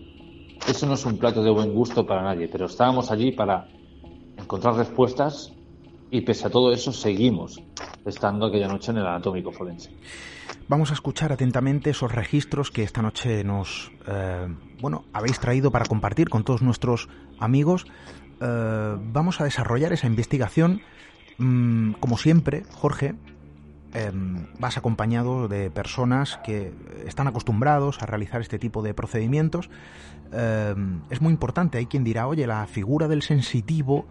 [0.68, 3.66] eso no es un plato de buen gusto para nadie, pero estábamos allí para
[4.38, 5.52] encontrar respuestas
[6.10, 7.62] y pese a todo eso seguimos
[8.04, 9.90] estando aquella noche en el anatómico forense.
[10.68, 14.48] Vamos a escuchar atentamente esos registros que esta noche nos eh,
[14.80, 17.86] bueno habéis traído para compartir con todos nuestros amigos.
[18.40, 20.80] Eh, vamos a desarrollar esa investigación.
[21.38, 23.14] Mm, como siempre, Jorge,
[23.92, 26.72] em, vas acompañado de personas que
[27.06, 29.68] están acostumbrados a realizar este tipo de procedimientos.
[30.32, 34.06] Em, es muy importante, hay quien dirá, oye, la figura del sensitivo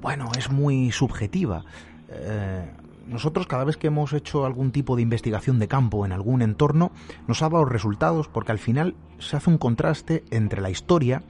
[0.00, 1.64] bueno, es muy subjetiva.
[2.08, 2.64] Eh,
[3.06, 6.92] nosotros cada vez que hemos hecho algún tipo de investigación de campo en algún entorno,
[7.26, 11.22] nos ha dado resultados porque al final se hace un contraste entre la historia,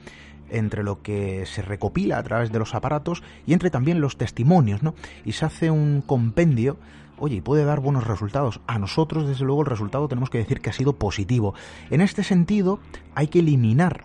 [0.51, 4.83] entre lo que se recopila a través de los aparatos y entre también los testimonios,
[4.83, 4.95] ¿no?
[5.25, 6.79] Y se hace un compendio,
[7.19, 8.61] oye, y puede dar buenos resultados.
[8.67, 11.55] A nosotros, desde luego, el resultado tenemos que decir que ha sido positivo.
[11.91, 12.81] En este sentido,
[13.15, 14.05] hay que eliminar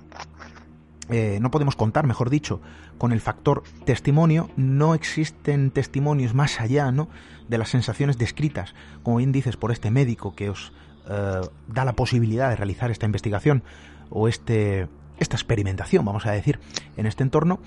[1.10, 2.62] eh, no podemos contar, mejor dicho,
[2.98, 7.10] con el factor testimonio, no existen testimonios más allá ¿no?
[7.48, 10.72] de las sensaciones descritas, como bien dices, por este médico que os
[11.10, 13.63] eh, da la posibilidad de realizar esta investigación
[14.10, 14.88] o este,
[15.20, 16.60] esta experimentación, vamos a decir,
[16.96, 17.60] en este entorno,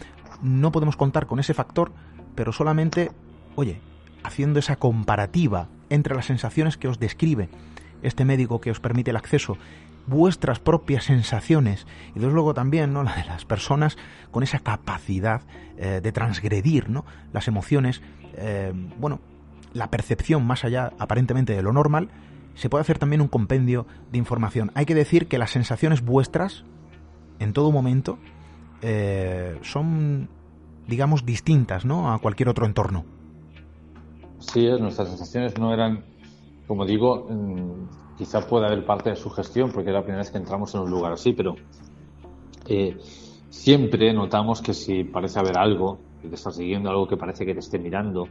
[0.43, 1.93] no podemos contar con ese factor,
[2.35, 3.11] pero solamente,
[3.55, 3.81] oye,
[4.23, 7.49] haciendo esa comparativa entre las sensaciones que os describe
[8.03, 9.57] este médico que os permite el acceso
[10.07, 13.03] vuestras propias sensaciones y desde luego también ¿no?
[13.03, 13.97] la de las personas
[14.31, 15.43] con esa capacidad
[15.77, 17.05] eh, de transgredir ¿no?
[17.33, 18.03] las emociones,
[18.35, 19.21] eh, bueno,
[19.73, 22.11] la percepción más allá aparentemente de lo normal
[22.55, 24.73] se puede hacer también un compendio de información.
[24.75, 26.65] Hay que decir que las sensaciones vuestras,
[27.39, 28.19] en todo momento,
[28.81, 30.31] eh, son,
[30.89, 32.13] digamos, distintas ¿no?
[32.13, 33.05] a cualquier otro entorno.
[34.39, 36.05] Sí, nuestras sensaciones no eran,
[36.67, 40.31] como digo, mm, quizá pueda haber parte de su gestión, porque es la primera vez
[40.31, 41.57] que entramos en un lugar así, pero
[42.67, 42.97] eh,
[43.51, 47.55] siempre notamos que si parece haber algo, que te está siguiendo, algo que parece que
[47.55, 48.29] te esté mirando,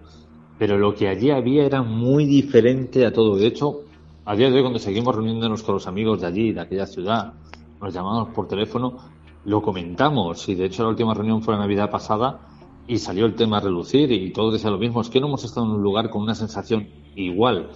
[0.57, 3.35] pero lo que allí había era muy diferente a todo.
[3.35, 3.81] De hecho,
[4.25, 7.33] a día de hoy, cuando seguimos reuniéndonos con los amigos de allí, de aquella ciudad,
[7.81, 8.97] nos llamamos por teléfono,
[9.43, 10.47] lo comentamos.
[10.49, 12.39] Y de hecho, la última reunión fue la Navidad pasada
[12.87, 15.01] y salió el tema a relucir y todos decían lo mismo.
[15.01, 17.69] Es que no hemos estado en un lugar con una sensación igual.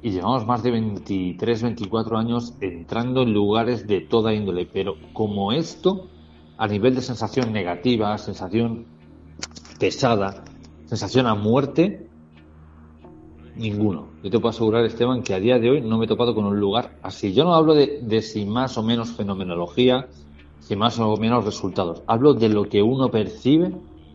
[0.00, 4.66] Y llevamos más de 23, 24 años entrando en lugares de toda índole.
[4.66, 6.08] Pero como esto,
[6.56, 8.86] a nivel de sensación negativa, sensación
[9.78, 10.44] pesada,
[10.86, 12.08] sensación a muerte,
[13.56, 14.08] ninguno.
[14.22, 16.44] Yo te puedo asegurar, Esteban, que a día de hoy no me he topado con
[16.44, 17.32] un lugar así.
[17.32, 20.08] Yo no hablo de, si más o menos fenomenología,
[20.60, 22.02] si más o menos resultados.
[22.06, 23.72] Hablo de lo que uno percibe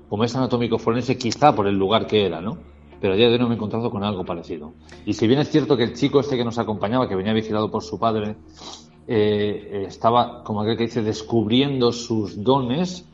[0.10, 2.60] como es anatómico forense, quizá por el lugar que era, ¿no?
[3.04, 4.76] Pero a día de hoy no me he encontrado con algo parecido.
[5.06, 7.70] Y si bien es cierto que el chico este que nos acompañaba, que venía vigilado
[7.70, 8.38] por su padre,
[9.10, 13.06] eh, estaba, como aquel que dice, descubriendo sus dones,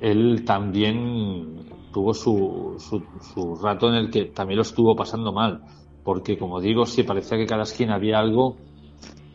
[0.00, 1.58] él también
[1.92, 5.60] tuvo su, su, rato en el que también lo estuvo pasando mal,
[6.04, 8.56] porque como digo, si parecía que cada esquina había algo,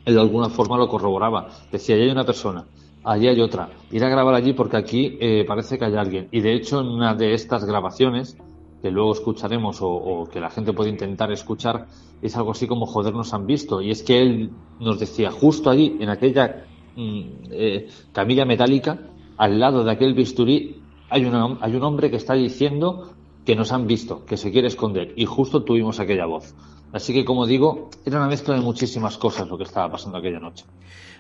[0.06, 1.50] él de alguna forma lo corroboraba.
[1.72, 2.66] Decía, allí hay una persona,
[3.04, 6.30] allí hay otra, ir a grabar allí porque aquí eh, parece que hay alguien.
[6.32, 8.40] Y de hecho, en una de estas grabaciones,
[8.82, 11.88] que luego escucharemos o, que la gente puede intentar escuchar,
[12.22, 13.82] es algo así como joder nos han visto.
[13.82, 19.00] Y es que él nos decía, justo allí, en aquella mm, eh, camilla metálica,
[19.38, 23.14] al lado de aquel bisturí, hay, hay un hombre que está diciendo
[23.46, 26.54] que nos han visto, que se quiere esconder, y justo tuvimos aquella voz.
[26.92, 30.40] Así que, como digo, era una mezcla de muchísimas cosas lo que estaba pasando aquella
[30.40, 30.66] noche.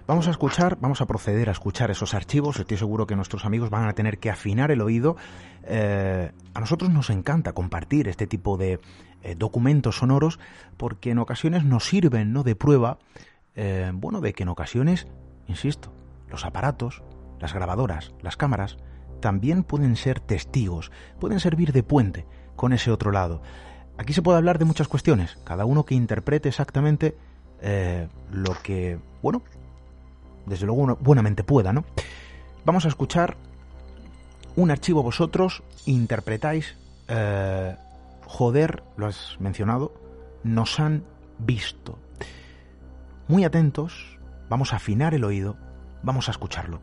[0.07, 2.57] Vamos a escuchar, vamos a proceder a escuchar esos archivos.
[2.57, 5.17] Estoy seguro que nuestros amigos van a tener que afinar el oído.
[5.63, 8.79] Eh, a nosotros nos encanta compartir este tipo de
[9.21, 10.39] eh, documentos sonoros
[10.77, 12.43] porque en ocasiones nos sirven ¿no?
[12.43, 12.99] de prueba,
[13.55, 15.07] eh, bueno, de que en ocasiones,
[15.45, 15.91] insisto,
[16.29, 17.03] los aparatos,
[17.41, 18.77] las grabadoras, las cámaras,
[19.19, 20.89] también pueden ser testigos,
[21.19, 23.41] pueden servir de puente con ese otro lado.
[23.97, 27.17] Aquí se puede hablar de muchas cuestiones, cada uno que interprete exactamente
[27.61, 29.43] eh, lo que, bueno,
[30.47, 31.85] desde luego buenamente pueda, ¿no?
[32.65, 33.37] Vamos a escuchar
[34.55, 36.75] un archivo vosotros, interpretáis,
[37.07, 37.75] eh,
[38.25, 39.93] joder, lo has mencionado,
[40.43, 41.03] nos han
[41.37, 41.99] visto.
[43.27, 44.17] Muy atentos,
[44.49, 45.57] vamos a afinar el oído,
[46.01, 46.81] vamos a escucharlo.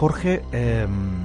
[0.00, 1.19] Jorge, em,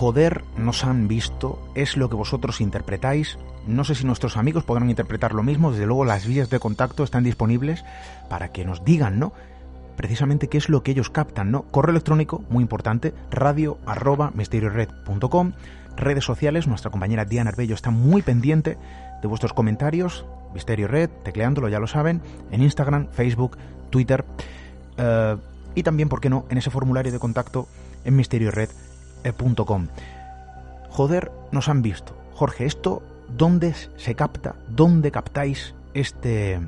[0.00, 3.36] joder, nos han visto, es lo que vosotros interpretáis.
[3.66, 7.04] No sé si nuestros amigos podrán interpretar lo mismo, desde luego las vías de contacto
[7.04, 7.84] están disponibles
[8.30, 9.34] para que nos digan, ¿no?
[9.98, 11.64] Precisamente qué es lo que ellos captan, ¿no?
[11.64, 15.52] Correo electrónico, muy importante, radio arroba misteriored.com,
[15.98, 18.78] redes sociales, nuestra compañera Diana Arbello está muy pendiente
[19.20, 23.58] de vuestros comentarios, Misterio Red, tecleándolo, ya lo saben, en Instagram, Facebook,
[23.90, 24.24] Twitter.
[24.96, 25.36] Eh,
[25.74, 27.68] y también, ¿por qué no?, en ese formulario de contacto
[28.02, 28.16] en
[29.24, 29.88] misteriored.com.
[30.90, 32.14] Joder, nos han visto.
[32.34, 33.02] Jorge, ¿esto
[33.36, 34.56] dónde se capta?
[34.68, 36.60] ¿Dónde captáis este,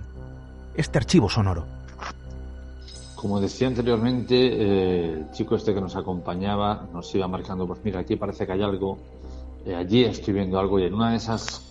[0.77, 1.65] este archivo sonoro?
[3.17, 8.01] Como decía anteriormente, eh, el chico este que nos acompañaba nos iba marcando, pues mira,
[8.01, 8.99] aquí parece que hay algo,
[9.65, 11.63] eh, allí estoy viendo algo y en una de esas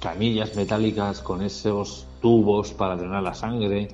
[0.00, 3.88] camillas metálicas con esos tubos para drenar la sangre,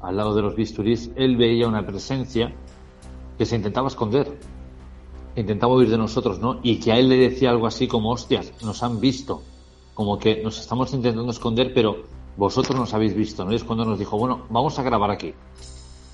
[0.00, 2.52] al lado de los bisturís, él veía una presencia
[3.36, 4.38] que se intentaba esconder,
[5.36, 6.60] intentaba huir de nosotros, ¿no?
[6.62, 9.42] Y que a él le decía algo así como, hostias, nos han visto,
[9.94, 12.04] como que nos estamos intentando esconder, pero
[12.36, 13.52] vosotros nos habéis visto, ¿no?
[13.52, 15.34] Y es cuando nos dijo, bueno, vamos a grabar aquí.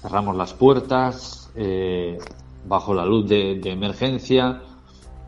[0.01, 2.19] Cerramos las puertas, eh,
[2.67, 4.63] bajo la luz de, emergencia,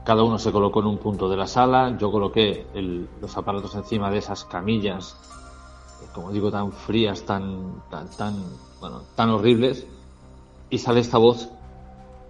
[0.05, 2.66] cada uno se colocó en un punto de la sala, yo coloqué
[3.20, 5.16] los aparatos encima de esas camillas
[6.14, 8.36] como digo, tan frías, tan, tan, tan,
[8.80, 9.86] bueno, tan horribles,
[10.70, 11.49] y sale esta voz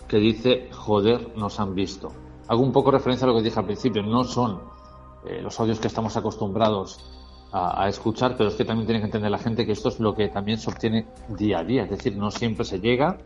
[0.08, 2.12] que dice, joder, nos han visto.
[2.48, 4.60] hago un poco referencia a lo que dije al principio, no son
[5.24, 7.00] eh, los audios que estamos acostumbrados
[7.56, 10.12] a, escuchar, pero es que también tiene que entender la gente que esto es lo
[10.12, 13.18] que también se obtiene día a día, es decir, no siempre se llega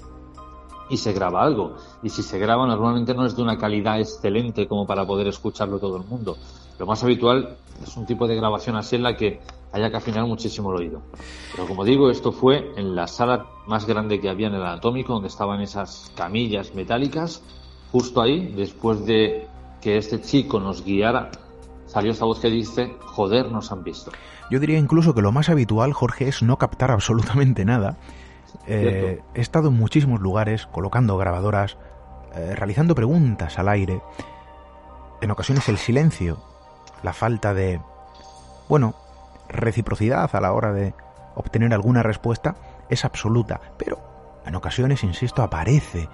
[0.90, 1.76] y se graba algo.
[2.02, 5.78] Y si se graba, normalmente no es de una calidad excelente como para poder escucharlo
[5.78, 6.36] todo el mundo.
[6.78, 9.40] Lo más habitual es un tipo de grabación así en la que
[9.72, 11.02] haya que afinar muchísimo el oído.
[11.52, 15.12] Pero como digo, esto fue en la sala más grande que había en el anatómico,
[15.12, 17.42] donde estaban esas camillas metálicas,
[17.92, 19.46] justo ahí, después de
[19.80, 21.30] que este chico nos guiara
[21.88, 24.12] salió esta voz que dice, joder, nos han visto.
[24.50, 27.96] Yo diría incluso que lo más habitual, Jorge, es no captar absolutamente nada.
[28.66, 31.76] Eh, he estado en muchísimos lugares colocando grabadoras,
[32.34, 34.00] eh, realizando preguntas al aire.
[35.20, 36.38] En ocasiones el silencio,
[37.02, 37.80] la falta de,
[38.68, 38.94] bueno,
[39.48, 40.94] reciprocidad a la hora de
[41.34, 42.56] obtener alguna respuesta
[42.88, 46.08] es absoluta, pero en ocasiones, insisto, aparece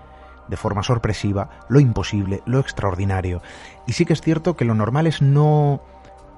[0.49, 3.43] de forma sorpresiva lo imposible, lo extraordinario.
[3.87, 5.81] Y sí que es cierto que lo normal es no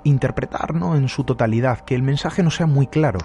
[0.05, 0.97] interpretar ¿no?
[0.97, 3.19] en su totalidad, que el mensaje no sea muy claro.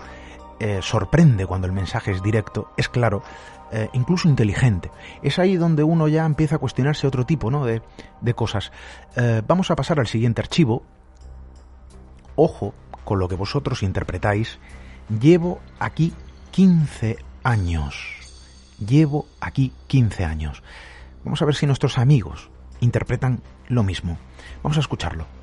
[0.59, 3.23] Eh, sorprende cuando el mensaje es directo, es claro,
[3.71, 4.91] eh, incluso inteligente.
[5.23, 7.65] Es ahí donde uno ya empieza a cuestionarse otro tipo ¿no?
[7.65, 7.81] de,
[8.21, 8.71] de cosas.
[9.15, 10.83] Eh, vamos a pasar al siguiente archivo.
[12.41, 12.73] Ojo
[13.03, 14.57] con lo que vosotros interpretáis.
[15.09, 16.13] Llevo aquí
[16.51, 18.21] 15 años
[18.85, 20.63] Llevo aquí 15 años.
[21.23, 24.17] Vamos a ver si nuestros amigos interpretan lo mismo.
[24.63, 25.40] Vamos a escucharlo.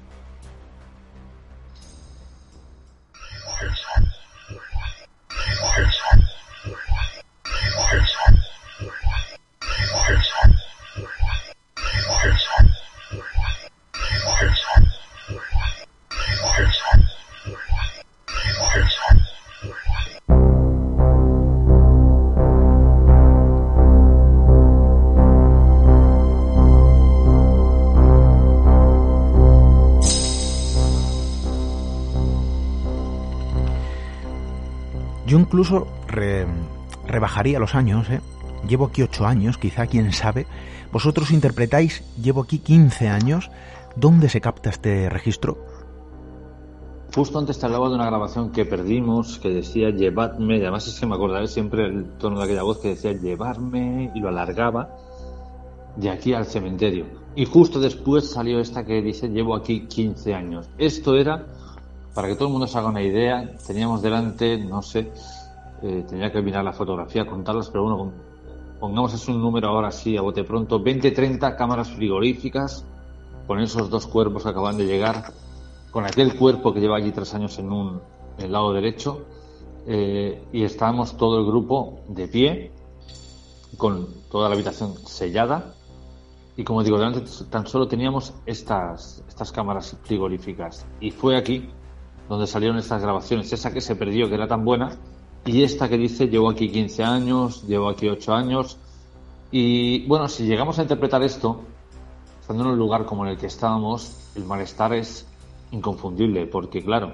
[35.48, 35.86] Incluso
[37.06, 38.20] rebajaría los años, ¿eh?
[38.68, 40.46] Llevo aquí ocho años, quizá quién sabe.
[40.92, 43.50] Vosotros interpretáis, llevo aquí 15 años.
[43.96, 45.56] ¿Dónde se capta este registro?
[47.14, 51.00] Justo antes te hablaba de una grabación que perdimos que decía llevadme, y además es
[51.00, 54.90] que me acordaré siempre el tono de aquella voz que decía llevarme y lo alargaba
[55.96, 57.06] de aquí al cementerio.
[57.34, 60.68] Y justo después salió esta que dice llevo aquí 15 años.
[60.76, 61.46] Esto era
[62.18, 65.12] para que todo el mundo se haga una idea, teníamos delante, no sé,
[65.82, 68.12] eh, tenía que mirar la fotografía, contarlas, pero bueno,
[68.80, 72.84] pongamos es un número ahora sí, a bote pronto, 20, 30 cámaras frigoríficas
[73.46, 75.32] con esos dos cuerpos que acaban de llegar,
[75.90, 78.00] con aquel cuerpo que lleva allí tres años en un
[78.38, 79.24] en el lado derecho,
[79.86, 82.72] eh, y estábamos todo el grupo de pie,
[83.76, 85.74] con toda la habitación sellada,
[86.56, 90.86] y como digo, delante tan solo teníamos estas, estas cámaras frigoríficas.
[91.00, 91.70] Y fue aquí
[92.28, 94.98] donde salieron estas grabaciones, esa que se perdió, que era tan buena,
[95.44, 98.78] y esta que dice, llevo aquí 15 años, llevo aquí 8 años,
[99.50, 101.60] y bueno, si llegamos a interpretar esto,
[102.40, 105.26] estando en un lugar como en el que estábamos, el malestar es
[105.70, 107.12] inconfundible, porque claro,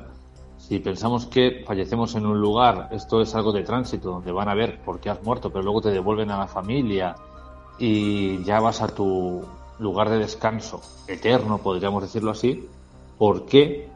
[0.59, 4.55] si pensamos que fallecemos en un lugar, esto es algo de tránsito, donde van a
[4.55, 7.15] ver por qué has muerto, pero luego te devuelven a la familia
[7.79, 9.43] y ya vas a tu
[9.79, 12.67] lugar de descanso eterno, podríamos decirlo así,
[13.19, 13.89] ¿por qué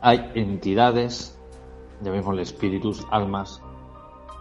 [0.00, 1.35] hay entidades,
[2.02, 3.62] llamémosle espíritus, almas,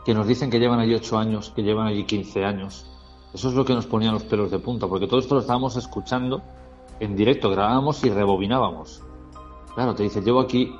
[0.06, 2.86] que nos dicen que llevan allí ocho años, que llevan allí 15 años.
[3.34, 5.76] Eso es lo que nos ponía los pelos de punta, porque todo esto lo estábamos
[5.76, 6.42] escuchando
[7.00, 9.02] en directo, grabábamos y rebobinábamos.
[9.74, 10.74] Claro, te dice, llevo aquí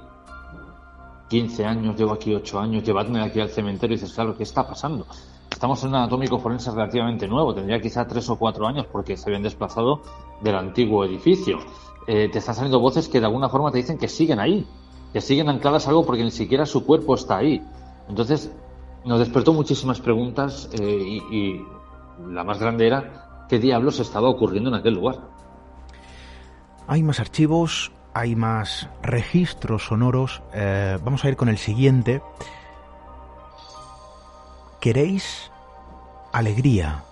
[1.30, 4.68] 15 años, llevo aquí 8 años, llevadme aquí al cementerio y dices, claro, ¿qué está
[4.68, 5.06] pasando?
[5.52, 9.30] Estamos en un anatómico forense relativamente nuevo, tendría quizá 3 o 4 años porque se
[9.30, 10.02] habían desplazado
[10.42, 11.60] del antiguo edificio.
[12.08, 14.66] Eh, te están saliendo voces que de alguna forma te dicen que siguen ahí,
[15.16, 17.66] que siguen ancladas algo porque ni siquiera su cuerpo está ahí.
[18.10, 18.52] Entonces,
[19.06, 21.62] nos despertó muchísimas preguntas eh, y,
[22.28, 25.22] la más grande era qué diablos estaba ocurriendo en aquel lugar.
[26.86, 30.42] Hay más archivos, hay más registros sonoros.
[30.54, 32.22] Eh, vamos a ir con el siguiente.
[34.82, 35.50] ¿Queréis
[36.34, 37.06] alegría?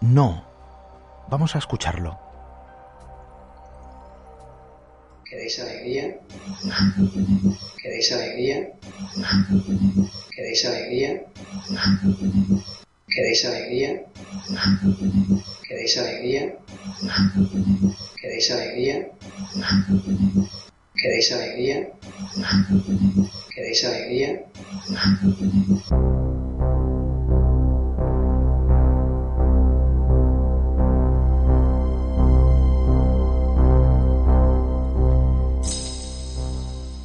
[0.00, 0.44] No.
[1.28, 2.20] Vamos a escucharlo.
[5.32, 6.14] ¿Queréis alegría?
[7.82, 8.68] ¿Queréis alegría?
[10.36, 11.24] ¿Queréis alegría?
[13.08, 14.02] ¿Queréis alegría?
[15.66, 16.54] ¿Queréis alegría?
[18.20, 19.08] ¿Queréis alegría?
[21.00, 21.88] ¿Queréis alegría?
[23.54, 24.44] ¿Queréis alegría?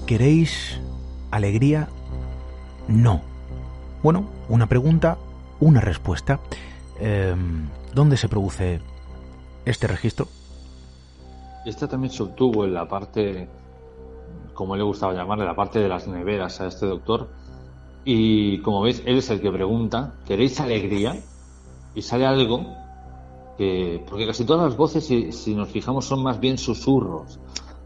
[0.08, 0.80] ¿Queréis
[1.32, 1.90] alegría?
[2.88, 3.20] No.
[4.02, 5.18] Bueno, una pregunta,
[5.60, 6.40] una respuesta.
[7.02, 8.80] Em, ¿Dónde se produce
[9.66, 10.30] este registro?
[11.66, 13.50] Esta también se obtuvo en la parte,
[14.54, 17.28] como le gustaba llamarle, la parte de las neveras a este doctor.
[18.06, 21.18] Y como veis, él es el que pregunta, ¿queréis alegría?
[21.96, 22.66] Y sale algo
[23.58, 27.42] que, porque casi todas las voces, si, si nos fijamos, son más bien susurros.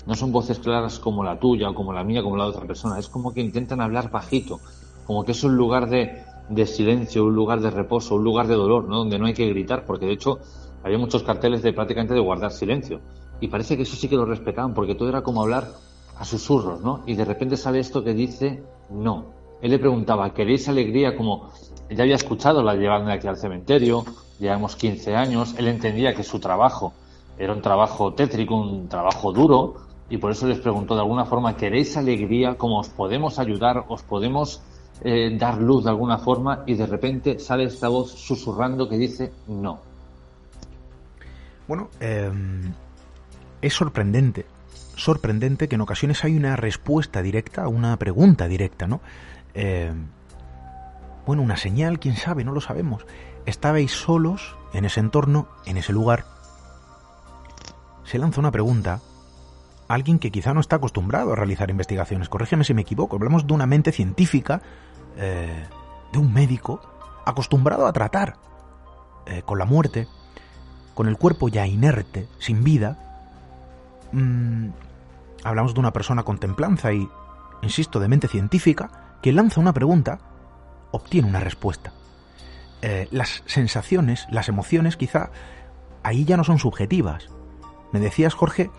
[0.06, 2.66] No son voces claras como la tuya o como la mía, como la de otra
[2.66, 2.97] persona.
[2.97, 4.60] Es como que intentan hablar bajito,
[5.06, 6.24] como que es un lugar de,
[6.66, 8.97] silencio, un lugar de reposo, un lugar de dolor, ¿no?
[8.97, 10.39] Donde no hay que gritar, porque de hecho
[10.84, 12.99] había muchos carteles de prácticamente de guardar silencio.
[13.39, 15.68] Y parece que eso sí que lo respetaban, porque todo era como hablar
[16.18, 17.04] a susurros, ¿no?
[17.06, 19.26] Y de repente sale esto que dice no.
[19.62, 21.16] Él le preguntaba, ¿queréis alegría?
[21.16, 21.52] Como
[21.89, 24.04] ya había escuchado la llevarme aquí al cementerio,
[24.39, 26.93] llevamos 15 años, él entendía que su trabajo
[27.38, 29.76] era un trabajo tétrico, un trabajo duro,
[30.12, 32.55] y por eso les preguntó de alguna forma, ¿queréis alegría?
[32.57, 33.86] ¿Cómo os podemos ayudar?
[33.88, 34.62] ¿Os podemos
[35.05, 36.64] eh, dar luz de alguna forma?
[36.68, 39.80] Y de repente sale esta voz susurrando que dice no.
[41.66, 42.74] Bueno, em,
[43.62, 44.45] es sorprendente,
[44.97, 48.99] sorprendente que en ocasiones hay una respuesta directa una pregunta directa, ¿no?
[49.53, 50.07] Em,
[51.26, 53.05] bueno, una señal, quién sabe, no lo sabemos.
[53.45, 56.26] Estabais solos en ese entorno, en ese lugar.
[58.03, 58.99] Se lanza una pregunta
[59.93, 62.29] alguien que quizá no está acostumbrado a realizar investigaciones.
[62.29, 63.15] Corrígeme si me equivoco.
[63.15, 64.61] Hablamos de una mente científica,
[65.17, 65.65] eh,
[66.11, 66.81] de un médico
[67.25, 68.35] acostumbrado a tratar
[69.25, 70.07] eh, con la muerte,
[70.93, 72.97] con el cuerpo ya inerte, sin vida.
[74.11, 74.69] Mm,
[75.43, 77.07] hablamos de una persona con templanza y,
[77.61, 80.19] insisto, de mente científica, que lanza una pregunta,
[80.91, 81.93] obtiene una respuesta.
[82.81, 85.29] Eh, las sensaciones, las emociones, quizá
[86.03, 87.29] ahí ya no son subjetivas.
[87.91, 88.71] Me decías, Jorge,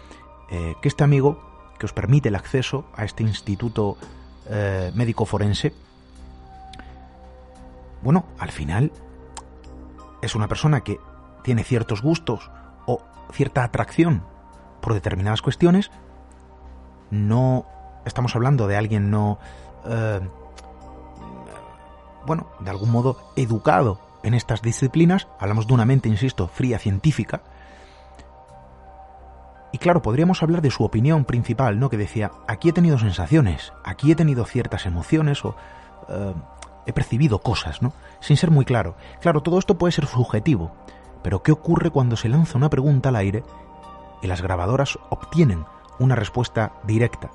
[0.53, 1.40] eh, que este amigo
[1.78, 3.96] que os permite el acceso a este instituto
[4.50, 5.72] eh, médico forense,
[8.03, 8.92] bueno, al final
[10.20, 11.00] es una persona que
[11.42, 12.50] tiene ciertos gustos
[12.84, 13.00] o
[13.32, 14.24] cierta atracción
[14.82, 15.90] por determinadas cuestiones,
[17.11, 17.64] no
[18.05, 19.38] estamos hablando de alguien no,
[19.86, 20.20] eh,
[22.26, 27.42] bueno, de algún modo educado en estas disciplinas, hablamos de una mente, insisto, fría, científica,
[29.73, 31.89] y claro, podríamos hablar de su opinión principal, ¿no?
[31.89, 35.57] Que decía, aquí he tenido sensaciones, aquí he tenido ciertas emociones o
[36.11, 36.35] eh,
[36.85, 37.95] he percibido cosas, ¿no?
[38.20, 38.97] Sin ser muy claro.
[39.20, 40.73] Claro, todo esto puede ser subjetivo,
[41.23, 43.45] pero ¿qué ocurre cuando se lanza una pregunta al aire
[44.20, 45.64] y las grabadoras obtienen
[45.99, 47.31] una respuesta directa?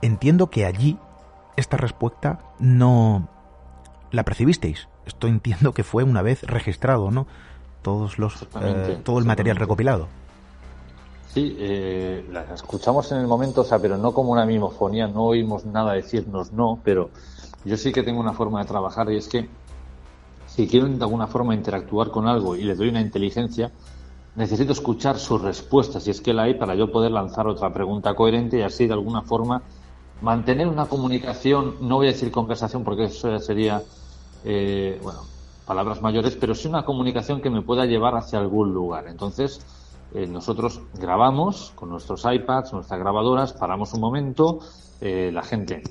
[0.00, 0.98] Entiendo que allí
[1.56, 3.28] esta respuesta no
[4.10, 4.88] la percibisteis.
[5.04, 7.26] Esto entiendo que fue una vez registrado, ¿no?
[7.82, 10.08] Todos los eh, todo el material recopilado.
[11.34, 15.24] Sí, eh, la escuchamos en el momento, o sea, pero no como una mimofonía, no
[15.24, 17.10] oímos nada decirnos no, pero
[17.64, 19.48] yo sí que tengo una forma de trabajar y es que
[20.46, 23.72] si quiero de alguna forma interactuar con algo y le doy una inteligencia,
[24.36, 28.14] necesito escuchar sus respuestas, si es que la hay, para yo poder lanzar otra pregunta
[28.14, 29.60] coherente y así de alguna forma
[30.20, 33.82] mantener una comunicación, no voy a decir conversación porque eso ya sería,
[34.44, 35.22] eh, bueno,
[35.66, 39.08] palabras mayores, pero sí una comunicación que me pueda llevar hacia algún lugar.
[39.08, 39.60] Entonces,
[40.14, 44.60] eh, nosotros grabamos con nuestros iPads, nuestras grabadoras, paramos un momento,
[45.00, 45.82] eh, la gente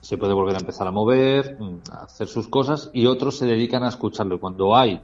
[0.00, 3.46] se puede volver a empezar a mover, mm, a hacer sus cosas y otros se
[3.46, 4.40] dedican a escucharlo.
[4.40, 5.00] Cuando hay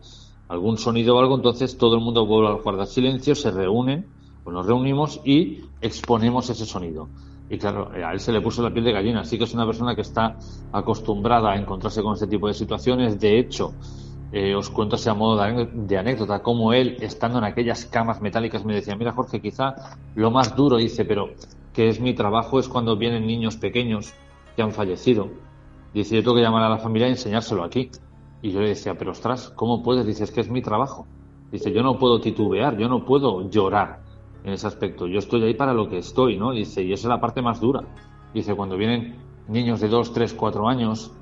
[0.49, 4.07] algún sonido o algo, entonces todo el mundo vuelve a guardar silencio, se reúnen
[4.45, 7.09] o nos reunimos y exponemos ese sonido.
[7.49, 9.67] Y claro, a él se le puso la piel de gallina, así que es una
[9.67, 10.37] persona que está
[10.73, 13.21] acostumbrada a encontrarse con este tipo de situaciones.
[13.21, 13.75] De hecho,
[14.37, 15.41] eh, os cuento así a modo
[15.73, 19.77] de anécdota, como él, estando en aquellas camas metálicas, me decía, mira Jorge, quizá
[20.17, 21.31] lo más duro, dice, pero
[21.73, 24.13] que es mi trabajo, es cuando vienen niños pequeños
[24.57, 25.29] que han fallecido.
[25.93, 27.93] Dice, yo tengo que llamar a la familia y enseñárselo aquí.
[28.43, 30.05] Y yo le decía, pero ostras, ¿cómo puedes?
[30.05, 31.07] Dice, es que es mi trabajo.
[31.53, 34.01] Dice, yo no puedo titubear, yo no puedo llorar
[34.43, 35.07] en ese aspecto.
[35.07, 36.51] Yo estoy ahí para lo que estoy, ¿no?
[36.51, 37.85] Dice, y esa es la parte más dura.
[38.35, 39.15] Dice, cuando vienen
[39.47, 41.13] niños de 2, 3, 4 años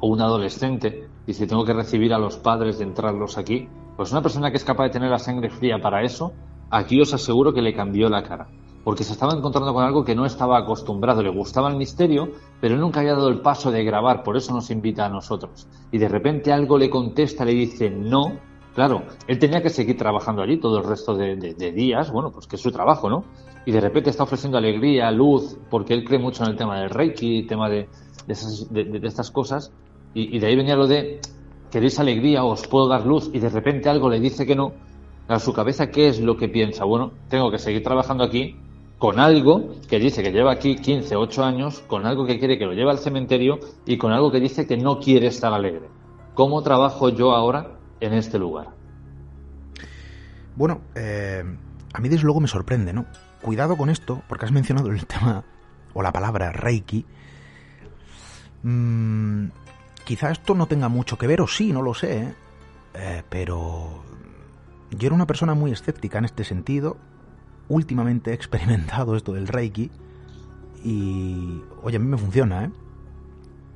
[0.00, 4.22] o un adolescente si tengo que recibir a los padres de entrarlos aquí, pues una
[4.22, 6.32] persona que es capaz de tener la sangre fría para eso,
[6.70, 8.48] aquí os aseguro que le cambió la cara.
[8.84, 12.76] Porque se estaba encontrando con algo que no estaba acostumbrado, le gustaba el misterio, pero
[12.76, 15.68] nunca había dado el paso de grabar, por eso nos invita a nosotros.
[15.92, 18.38] Y de repente algo le contesta, le dice no.
[18.74, 21.36] Claro, él tenía que seguir trabajando allí todo el resto de,
[21.72, 23.24] días, bueno, pues que es su trabajo, ¿no?
[23.66, 26.90] Y de repente está ofreciendo alegría, luz, porque él cree mucho en el tema del
[26.90, 27.88] Reiki, tema de,
[28.26, 29.72] de estas cosas,
[30.14, 31.20] y, de ahí venía lo de,
[31.70, 32.44] ¿queréis alegría?
[32.44, 33.30] ¿Os puedo dar luz?
[33.32, 34.72] Y de repente algo le dice que no.
[35.28, 36.84] A su cabeza, ¿qué es lo que piensa?
[36.84, 38.56] Bueno, tengo que seguir trabajando aquí
[38.98, 42.66] con algo que dice que lleva aquí 15, 8 años, con algo que quiere que
[42.66, 45.88] lo lleve al cementerio y con algo que dice que no quiere estar alegre.
[46.34, 48.68] ¿Cómo trabajo yo ahora en este lugar?
[50.54, 51.42] Bueno, eh,
[51.92, 53.06] a mí desde luego me sorprende, ¿no?
[53.40, 55.44] Cuidado con esto, porque has mencionado el tema
[55.94, 57.04] o la palabra Reiki.
[58.62, 59.46] Mm,
[60.04, 62.34] quizá esto no tenga mucho que ver, o sí, no lo sé, ¿eh?
[62.94, 64.02] Eh, pero
[64.90, 66.96] yo era una persona muy escéptica en este sentido.
[67.68, 69.90] Últimamente he experimentado esto del Reiki
[70.84, 72.70] y, oye, a mí me funciona, ¿eh?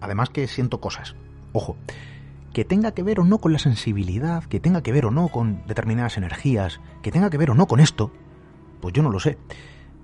[0.00, 1.16] Además que siento cosas.
[1.52, 1.76] Ojo,
[2.52, 5.28] que tenga que ver o no con la sensibilidad, que tenga que ver o no
[5.28, 8.12] con determinadas energías, que tenga que ver o no con esto,
[8.80, 9.38] pues yo no lo sé.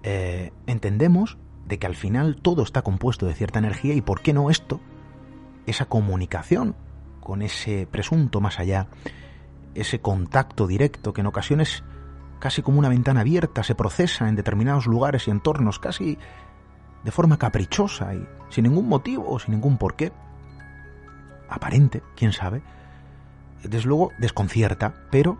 [0.02, 4.32] Eh, entendemos de que al final todo está compuesto de cierta energía y por qué
[4.32, 4.80] no esto,
[5.66, 6.74] esa comunicación
[7.20, 8.88] con ese presunto más allá,
[9.74, 11.84] ese contacto directo que en ocasiones
[12.40, 16.18] casi como una ventana abierta se procesa en determinados lugares y entornos casi
[17.04, 20.12] de forma caprichosa y sin ningún motivo o sin ningún porqué,
[21.48, 22.62] aparente, quién sabe,
[23.62, 25.38] desde luego desconcierta, pero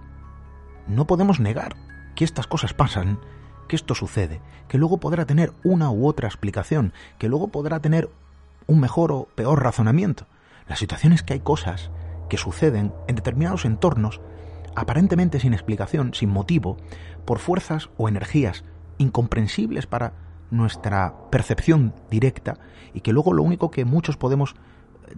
[0.86, 1.76] no podemos negar
[2.14, 3.18] que estas cosas pasan,
[3.68, 8.10] que esto sucede, que luego podrá tener una u otra explicación, que luego podrá tener
[8.66, 10.26] un mejor o peor razonamiento.
[10.68, 11.90] La situación es que hay cosas
[12.28, 14.20] que suceden en determinados entornos,
[14.74, 16.78] aparentemente sin explicación, sin motivo,
[17.24, 18.64] por fuerzas o energías
[18.98, 20.14] incomprensibles para
[20.50, 22.58] nuestra percepción directa
[22.94, 24.54] y que luego lo único que muchos podemos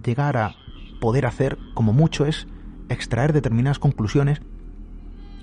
[0.02, 0.54] llegar a
[1.00, 2.46] poder hacer como mucho es
[2.88, 4.40] extraer determinadas conclusiones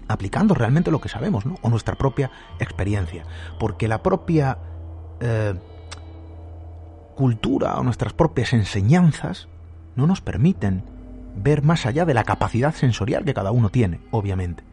[0.08, 1.56] aplicando realmente lo que sabemos, ¿no?
[1.62, 3.24] O nuestra propia experiencia.
[3.60, 4.58] Porque la propia
[5.20, 5.54] eh,
[7.22, 9.48] cultura o nuestras propias enseñanzas
[9.96, 10.82] no nos permiten
[11.36, 14.64] ver más allá de la capacidad sensorial que cada uno tiene, obviamente.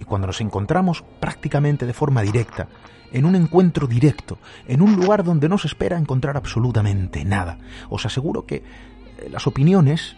[0.00, 2.66] Y cuando nos encontramos prácticamente de forma directa,
[3.12, 7.58] en un encuentro directo, en un lugar donde no se espera encontrar absolutamente nada,
[7.88, 10.16] os aseguro que eh, las opiniones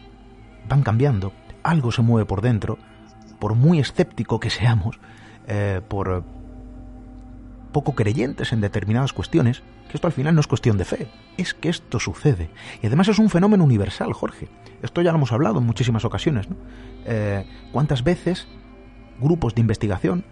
[0.71, 2.79] van cambiando, algo se mueve por dentro,
[3.39, 4.99] por muy escéptico que seamos,
[5.47, 6.25] eh, por
[7.73, 11.09] poco creyentes en determinadas cuestiones, que esto al final no es cuestión de fe,
[11.39, 12.51] es que esto sucede.
[12.83, 14.49] Y además es un fenómeno universal, Jorge.
[14.83, 16.51] Esto ya lo hemos hablado en muchísimas ocasiones.
[16.51, 16.57] ¿no?
[17.07, 18.47] Eh, ¿Cuántas veces
[19.21, 20.25] grupos de investigación,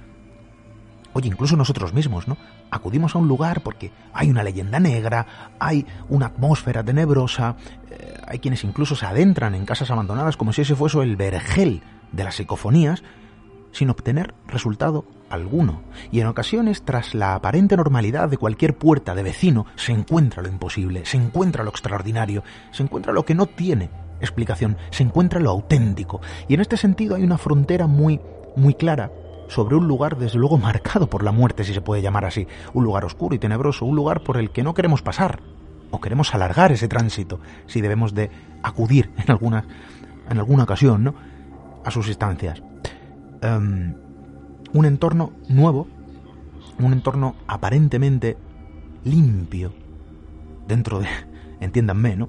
[1.12, 2.36] oye, incluso nosotros mismos, ¿no?
[2.70, 7.56] Acudimos a un lugar porque hay una leyenda negra, hay una atmósfera tenebrosa,
[7.90, 11.82] eh, hay quienes incluso se adentran en casas abandonadas como si ese fuese el vergel
[12.12, 13.02] de las psicofonías,
[13.72, 15.82] sin obtener resultado alguno.
[16.10, 20.48] Y en ocasiones, tras la aparente normalidad de cualquier puerta de vecino, se encuentra lo
[20.48, 25.50] imposible, se encuentra lo extraordinario, se encuentra lo que no tiene explicación, se encuentra lo
[25.50, 26.20] auténtico.
[26.48, 28.20] Y en este sentido hay una frontera muy,
[28.56, 29.10] muy clara
[29.48, 32.84] sobre un lugar desde luego marcado por la muerte, si se puede llamar así, un
[32.84, 35.40] lugar oscuro y tenebroso, un lugar por el que no queremos pasar,
[35.90, 38.30] o queremos alargar ese tránsito, si debemos de
[38.62, 39.64] acudir en alguna,
[40.28, 41.14] en alguna ocasión, ¿no?
[41.84, 42.62] a sus instancias.
[43.40, 43.94] Em,
[44.76, 45.88] un entorno nuevo,
[46.78, 48.36] un entorno aparentemente
[49.04, 49.72] limpio,
[50.68, 51.06] dentro de,
[51.60, 52.28] entiéndanme, ¿no?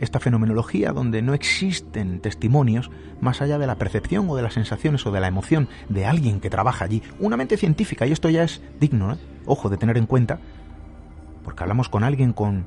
[0.00, 2.90] Esta fenomenología donde no existen testimonios
[3.20, 6.40] más allá de la percepción o de las sensaciones o de la emoción de alguien
[6.40, 9.18] que trabaja allí, una mente científica, y esto ya es digno, ¿eh?
[9.46, 10.40] ojo, de tener en cuenta,
[11.44, 12.66] porque hablamos con alguien con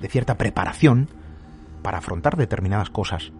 [0.00, 1.08] de cierta preparación
[1.82, 3.30] para afrontar determinadas cosas.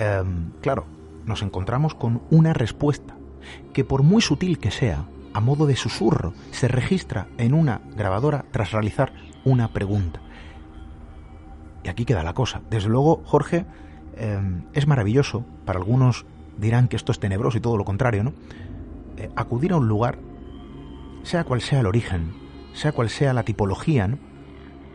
[0.00, 0.84] Em, claro,
[1.26, 3.14] nos encontramos con una respuesta
[3.72, 8.44] que por muy sutil que sea, a modo de susurro, se registra en una grabadora
[8.50, 9.12] tras realizar
[9.44, 10.20] una pregunta.
[11.82, 12.62] Y aquí queda la cosa.
[12.70, 13.66] Desde luego, Jorge,
[14.16, 16.24] em, es maravilloso, para algunos
[16.56, 18.32] dirán que esto es tenebroso y todo lo contrario, ¿no?
[19.16, 20.18] Eh, acudir a un lugar,
[21.24, 22.32] sea cual sea el origen,
[22.72, 24.08] sea cual sea la tipología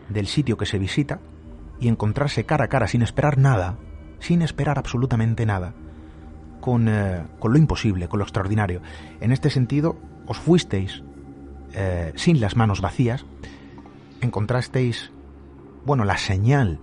[0.08, 1.20] del sitio que se visita,
[1.78, 3.78] y encontrarse cara a cara sin esperar nada,
[4.18, 5.74] sin esperar absolutamente nada,
[6.60, 8.80] con, eh, con lo imposible, con lo extraordinario.
[9.20, 9.96] En este sentido,
[10.26, 11.02] os fuisteis
[11.74, 13.24] eh, sin las manos vacías,
[14.20, 15.10] encontrasteis,
[15.84, 16.78] bueno, la señal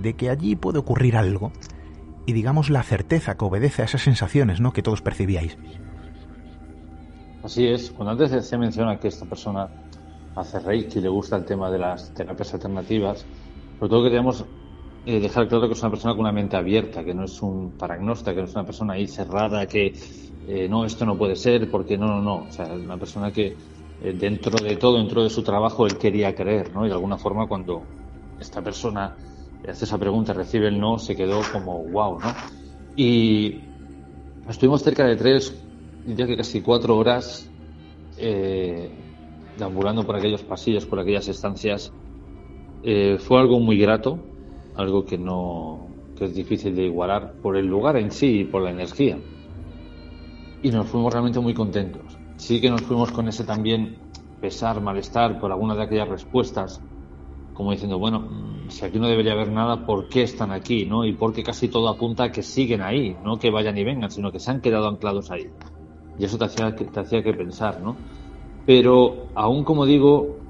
[0.00, 1.52] de que allí puede ocurrir algo
[2.26, 4.72] y digamos la certeza que obedece a esas sensaciones, ¿no?
[4.72, 5.56] Que todos percibíais.
[7.42, 7.90] Así es.
[7.90, 9.68] Cuando antes se menciona que esta persona
[10.36, 13.24] hace reiki, le gusta el tema de las terapias alternativas,
[13.78, 14.44] sobre todo que tenemos
[15.08, 17.72] eh, dejar claro que es una persona con una mente abierta, que no es un
[17.78, 19.94] paragnóstico, que no es una persona ahí cerrada, que
[20.46, 22.36] eh, no, esto no puede ser, porque no, no, no.
[22.46, 23.56] O sea, una persona que
[24.02, 26.84] eh, dentro de todo, dentro de su trabajo, él quería creer, ¿no?
[26.84, 27.82] Y de alguna forma cuando
[28.38, 29.16] esta persona
[29.66, 32.34] hace esa pregunta, recibe el no, se quedó como wow, ¿no?
[32.94, 33.62] Y
[34.46, 35.54] estuvimos cerca de tres,
[36.04, 37.50] diría que casi cuatro horas
[39.56, 41.94] deambulando por aquellos pasillos, por aquellas estancias,
[42.82, 44.27] eh, fue algo muy grato,
[44.78, 48.62] algo que no que es difícil de igualar por el lugar en sí y por
[48.62, 49.18] la energía.
[50.62, 52.18] Y nos fuimos realmente muy contentos.
[52.36, 53.98] Sí que nos fuimos con ese también
[54.40, 56.80] pesar, malestar por alguna de aquellas respuestas,
[57.52, 60.86] como diciendo, bueno, mm, si aquí no debería haber nada, ¿por qué están aquí?
[60.86, 61.04] ¿no?
[61.04, 64.32] Y porque casi todo apunta a que siguen ahí, no que vayan y vengan, sino
[64.32, 65.46] que se han quedado anclados ahí.
[66.18, 67.96] Y eso te hacía, te hacía que pensar, ¿no?
[68.64, 70.47] Pero aún como digo,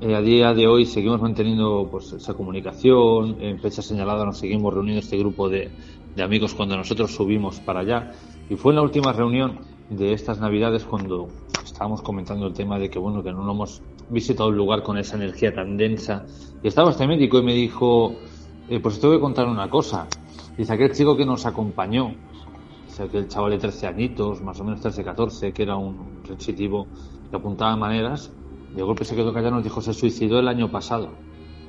[0.00, 4.72] eh, a día de hoy seguimos manteniendo pues, esa comunicación, en fecha señalada nos seguimos
[4.74, 5.70] reuniendo este grupo de,
[6.14, 8.12] de amigos cuando nosotros subimos para allá.
[8.50, 9.58] Y fue en la última reunión
[9.90, 11.28] de estas navidades cuando
[11.64, 15.16] estábamos comentando el tema de que bueno que no hemos visitado un lugar con esa
[15.16, 16.26] energía tan densa.
[16.62, 18.14] Y estaba este médico y me dijo
[18.68, 20.08] eh, pues te voy a contar una cosa
[20.56, 22.14] dice aquel chico que nos acompañó
[22.86, 26.86] dice aquel chaval de 13 añitos más o menos 13 14 que era un sensitivo
[27.30, 28.32] que apuntaba maneras
[28.76, 31.10] de golpe se quedó callado nos dijo se suicidó el año pasado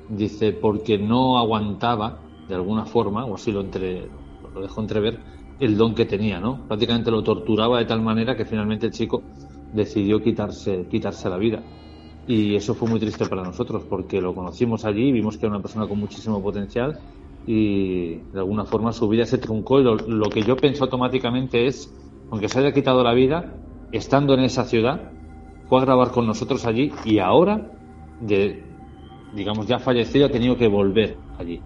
[0.10, 4.08] dice porque no aguantaba de alguna forma o así lo entre
[4.54, 5.20] lo dejó entrever
[5.60, 6.68] el don que tenía, ¿no?
[6.68, 9.24] Prácticamente lo torturaba de tal manera que finalmente el chico
[9.74, 11.64] decidió quitarse, quitarse la vida.
[12.28, 15.62] Y eso fue muy triste para nosotros porque lo conocimos allí, vimos que era una
[15.62, 17.00] persona con muchísimo potencial
[17.46, 21.94] y de alguna forma su vida se truncó y lo, que yo pensé automáticamente es,
[22.30, 23.54] aunque se haya quitado la vida,
[23.94, 25.12] estando en esa ciudad,
[25.70, 27.72] fue a grabar con nosotros allí y ahora,
[29.34, 31.62] digamos ya fallecido, ha tenido que volver allí.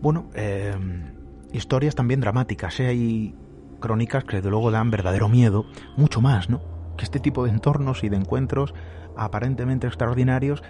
[0.00, 0.74] Bueno, eh,
[1.52, 2.86] historias también dramáticas, ¿eh?
[2.88, 3.34] hay
[3.80, 6.60] crónicas que desde luego dan verdadero miedo, mucho más, ¿no?
[6.96, 8.74] Que este tipo de entornos y de encuentros
[9.16, 10.62] aparentemente extraordinarios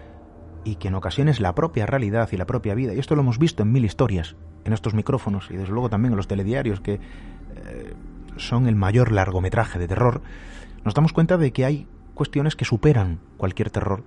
[0.64, 3.39] y que en ocasiones la propia realidad y la propia vida, y esto lo hemos
[3.39, 6.95] visto en mil historias, en estos micrófonos y desde luego también en los telediarios que
[6.95, 7.95] eh,
[8.37, 10.22] son el mayor largometraje de terror,
[10.85, 14.05] nos damos cuenta de que hay cuestiones que superan cualquier terror,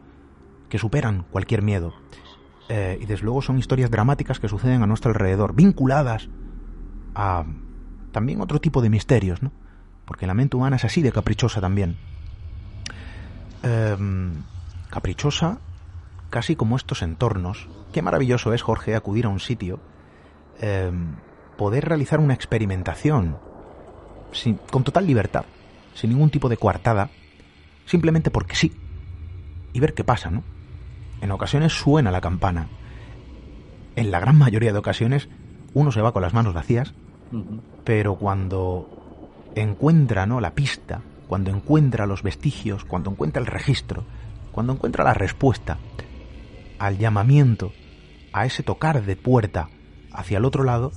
[0.70, 1.94] que superan cualquier miedo.
[2.70, 6.30] Eh, y desde luego son historias dramáticas que suceden a nuestro alrededor, vinculadas
[7.16, 7.46] a
[8.12, 9.52] también otro tipo de misterios, ¿no?
[10.06, 11.98] Porque la mente humana es así de caprichosa también.
[13.64, 14.44] Em,
[14.90, 15.60] caprichosa,
[16.30, 17.68] casi como estos entornos.
[17.92, 19.80] Qué maravilloso es, Jorge, acudir a un sitio,
[20.60, 21.16] em,
[21.58, 23.38] poder realizar una experimentación
[24.72, 25.46] con total libertad,
[25.98, 27.10] sin ningún tipo de coartada,
[27.86, 28.72] simplemente porque sí,
[29.74, 30.44] y ver qué pasa, ¿no?
[31.22, 32.68] En ocasiones suena la campana.
[33.96, 35.28] En la gran mayoría de ocasiones
[35.74, 36.94] uno se va con las manos vacías
[37.84, 38.90] pero cuando
[39.56, 40.40] encuentra ¿no?
[40.40, 44.06] la pista, cuando encuentra los vestigios, cuando encuentra el registro,
[44.52, 45.78] cuando encuentra la respuesta
[46.80, 47.72] al llamamiento,
[48.34, 49.70] a ese tocar de puerta
[50.12, 50.92] hacia el otro lado,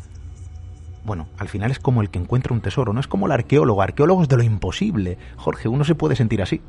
[1.04, 3.82] bueno, al final es como el que encuentra un tesoro, no es como el arqueólogo,
[3.82, 5.18] arqueólogos de lo imposible.
[5.36, 6.60] Jorge, uno se puede sentir así.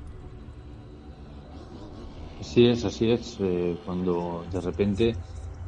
[2.39, 3.37] Así es, así es.
[3.39, 5.15] Eh, cuando de repente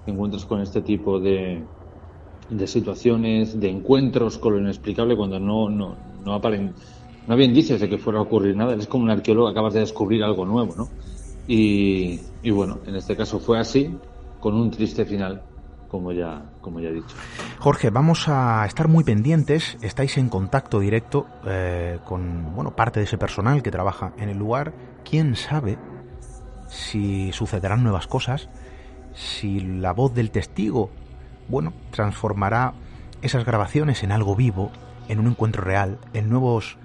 [0.06, 1.64] te encuentras con este tipo de,
[2.50, 5.96] de situaciones, de encuentros con lo inexplicable cuando no, no,
[6.26, 6.74] no, aparen,
[7.28, 8.76] no había indicios de que fuera a ocurrir nada.
[8.76, 10.90] Es como un arqueólogo, acabas de descubrir algo nuevo, ¿no?
[11.48, 13.90] Y, y bueno, en este caso fue así,
[14.40, 15.42] con un triste final,
[15.94, 17.16] como ya, como ya he dicho.
[17.60, 19.78] Jorge, vamos a estar muy pendientes.
[19.84, 24.40] Estáis en contacto directo eh, con bueno, parte de ese personal que trabaja en el
[24.40, 24.74] lugar.
[25.08, 25.78] ¿Quién sabe
[26.68, 28.50] si sucederán nuevas cosas?
[29.14, 30.90] Si la voz del testigo
[31.48, 32.74] bueno, transformará
[33.22, 34.72] esas grabaciones en algo vivo,
[35.10, 36.80] en un encuentro real, en nuevos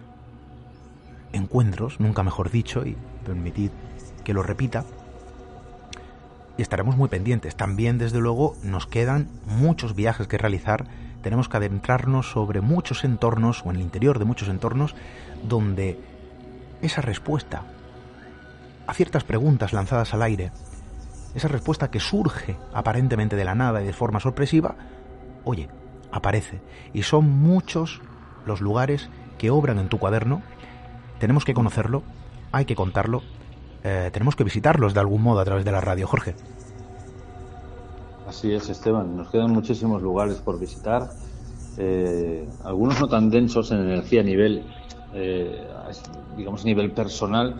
[1.33, 2.95] encuentros, nunca mejor dicho, y
[3.25, 3.71] permitid
[4.23, 4.85] que lo repita.
[6.59, 7.57] Y estaremos muy pendientes.
[7.57, 10.85] También, desde luego, nos quedan muchos viajes que realizar.
[11.23, 14.95] Tenemos que adentrarnos sobre muchos entornos o en el interior de muchos entornos
[15.43, 15.99] donde
[16.83, 17.63] esa respuesta
[18.87, 20.53] a ciertas preguntas lanzadas al aire
[21.35, 24.77] esa respuesta que surge aparentemente de la nada y de forma sorpresiva,
[25.45, 25.69] oye,
[26.11, 26.61] aparece.
[26.93, 28.01] Y son muchos
[28.47, 30.43] los lugares que obran en tu cuaderno.
[31.19, 32.03] Tenemos que conocerlo,
[32.51, 33.23] hay que contarlo,
[33.85, 36.35] eh, tenemos que visitarlos de algún modo a través de la radio, Jorge.
[38.29, 39.17] Así es, Esteban.
[39.17, 41.11] Nos quedan muchísimos lugares por visitar.
[41.79, 44.65] Eh, algunos no tan densos en energía a nivel,
[45.15, 45.67] eh,
[46.37, 47.55] digamos, a nivel personal,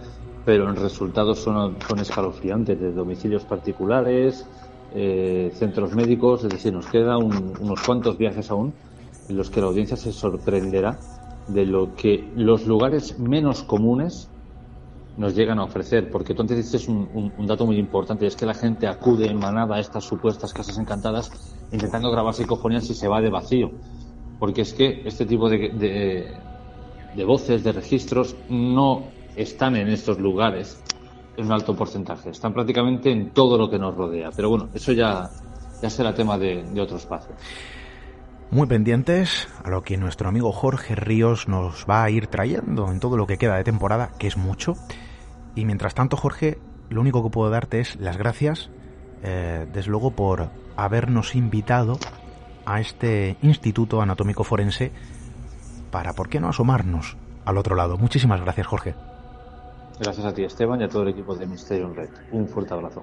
[0.45, 4.47] pero en resultados son, son escalofriantes, de domicilios particulares,
[4.95, 8.73] eh, centros médicos, es decir, nos quedan unos cuantos viajes aún
[9.29, 10.99] en los que la audiencia se sorprenderá
[11.47, 14.29] de lo que los lugares menos comunes
[15.19, 18.55] nos llegan a ofrecer, porque entonces este es un, dato muy importante, es que la
[18.55, 21.31] gente acude en manada a estas supuestas casas encantadas
[21.71, 23.71] intentando grabar psicofonías y se va de vacío,
[24.39, 26.33] porque es que este tipo de,
[27.15, 29.03] de voces, de registros, no
[29.37, 30.83] están en estos lugares
[31.39, 32.31] es un alto porcentaje.
[32.31, 34.31] Están prácticamente en todo lo que nos rodea.
[34.35, 35.31] Pero bueno, eso ya,
[35.81, 37.35] ya será tema de, de otro espacio.
[38.51, 42.99] Muy pendientes a lo que nuestro amigo Jorge Ríos nos va a ir trayendo en
[42.99, 44.75] todo lo que queda de temporada, que es mucho.
[45.59, 46.57] Y mientras tanto, Jorge,
[46.89, 48.71] lo único que puedo darte es las gracias,
[49.25, 51.99] eh, desde luego, por habernos invitado
[52.65, 54.93] a este Instituto Anatómico Forense
[55.91, 57.99] para, ¿por qué no asomarnos al otro lado?
[57.99, 58.95] Muchísimas gracias, Jorge.
[59.99, 62.11] Gracias a ti, Esteban, y a todo el equipo de Misterio Red.
[62.31, 63.03] Un fuerte abrazo.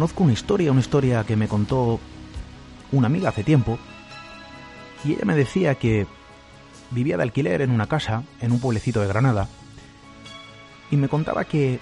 [0.00, 2.00] Conozco una historia, una historia que me contó
[2.90, 3.78] una amiga hace tiempo,
[5.04, 6.06] y ella me decía que
[6.90, 9.46] vivía de alquiler en una casa en un pueblecito de Granada,
[10.90, 11.80] y me contaba que,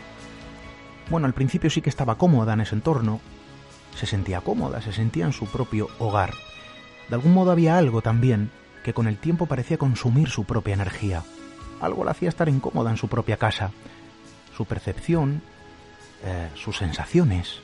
[1.11, 3.21] bueno, al principio sí que estaba cómoda en ese entorno,
[3.95, 6.35] se sentía cómoda, se sentía en su propio hogar.
[7.09, 8.51] De algún modo había algo también
[8.83, 11.23] que con el tiempo parecía consumir su propia energía.
[11.81, 13.71] Algo la hacía estar incómoda en su propia casa.
[14.57, 15.41] Su percepción,
[16.25, 17.61] eh, sus sensaciones,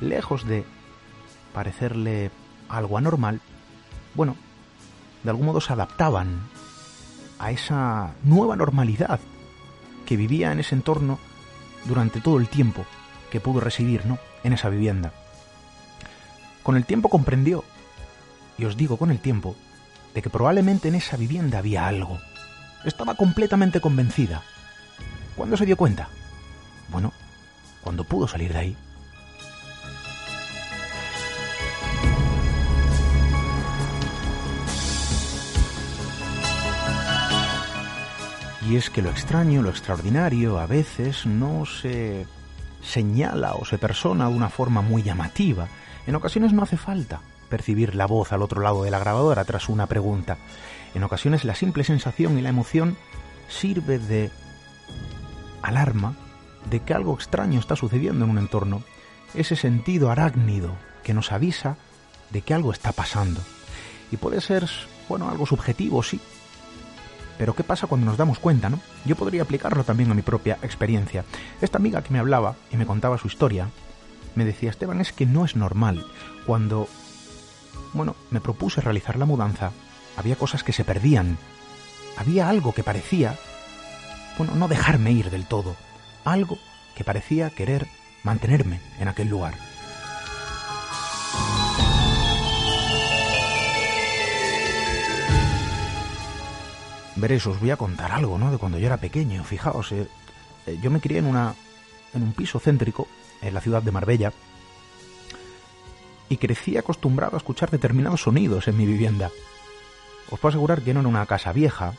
[0.00, 0.64] lejos de
[1.52, 2.30] parecerle
[2.68, 3.40] algo anormal,
[4.14, 4.36] bueno,
[5.22, 6.48] de algún modo se adaptaban
[7.38, 9.20] a esa nueva normalidad
[10.06, 11.18] que vivía en ese entorno
[11.84, 12.84] durante todo el tiempo
[13.30, 14.18] que pudo residir ¿no?
[14.44, 15.12] en esa vivienda.
[16.62, 17.64] Con el tiempo comprendió,
[18.56, 19.56] y os digo con el tiempo,
[20.14, 22.18] de que probablemente en esa vivienda había algo.
[22.84, 24.42] Estaba completamente convencida.
[25.36, 26.08] ¿Cuándo se dio cuenta?
[26.90, 27.12] Bueno,
[27.82, 28.76] cuando pudo salir de ahí.
[38.68, 42.26] Y es que lo extraño, lo extraordinario, a veces no se
[42.82, 45.68] señala o se persona de una forma muy llamativa.
[46.06, 49.68] En ocasiones no hace falta percibir la voz al otro lado de la grabadora tras
[49.68, 50.38] una pregunta.
[50.94, 52.96] En ocasiones la simple sensación y la emoción
[53.48, 54.30] sirve de
[55.60, 56.16] alarma
[56.70, 58.82] de que algo extraño está sucediendo en un entorno.
[59.34, 61.76] Ese sentido arácnido que nos avisa
[62.30, 63.40] de que algo está pasando.
[64.10, 64.68] Y puede ser,
[65.08, 66.20] bueno, algo subjetivo, sí,
[67.38, 68.80] pero ¿qué pasa cuando nos damos cuenta, no?
[69.04, 71.24] Yo podría aplicarlo también a mi propia experiencia.
[71.60, 73.68] Esta amiga que me hablaba y me contaba su historia,
[74.34, 76.06] me decía, Esteban, es que no es normal.
[76.46, 76.88] Cuando,
[77.92, 79.72] bueno, me propuse realizar la mudanza,
[80.16, 81.38] había cosas que se perdían.
[82.16, 83.36] Había algo que parecía,
[84.38, 85.76] bueno, no dejarme ir del todo.
[86.24, 86.58] Algo
[86.94, 87.88] que parecía querer
[88.22, 89.54] mantenerme en aquel lugar.
[97.16, 98.50] Veréis, os voy a contar algo, ¿no?
[98.50, 99.44] De cuando yo era pequeño.
[99.44, 100.08] Fijaos, eh,
[100.66, 101.54] eh, yo me crié en una
[102.12, 103.08] en un piso céntrico
[103.42, 104.32] en la ciudad de Marbella
[106.28, 109.30] y crecí acostumbrado a escuchar determinados sonidos en mi vivienda.
[110.30, 111.94] Os puedo asegurar que no era una casa vieja,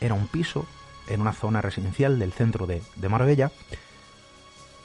[0.00, 0.66] era un piso
[1.08, 3.50] en una zona residencial del centro de, de Marbella.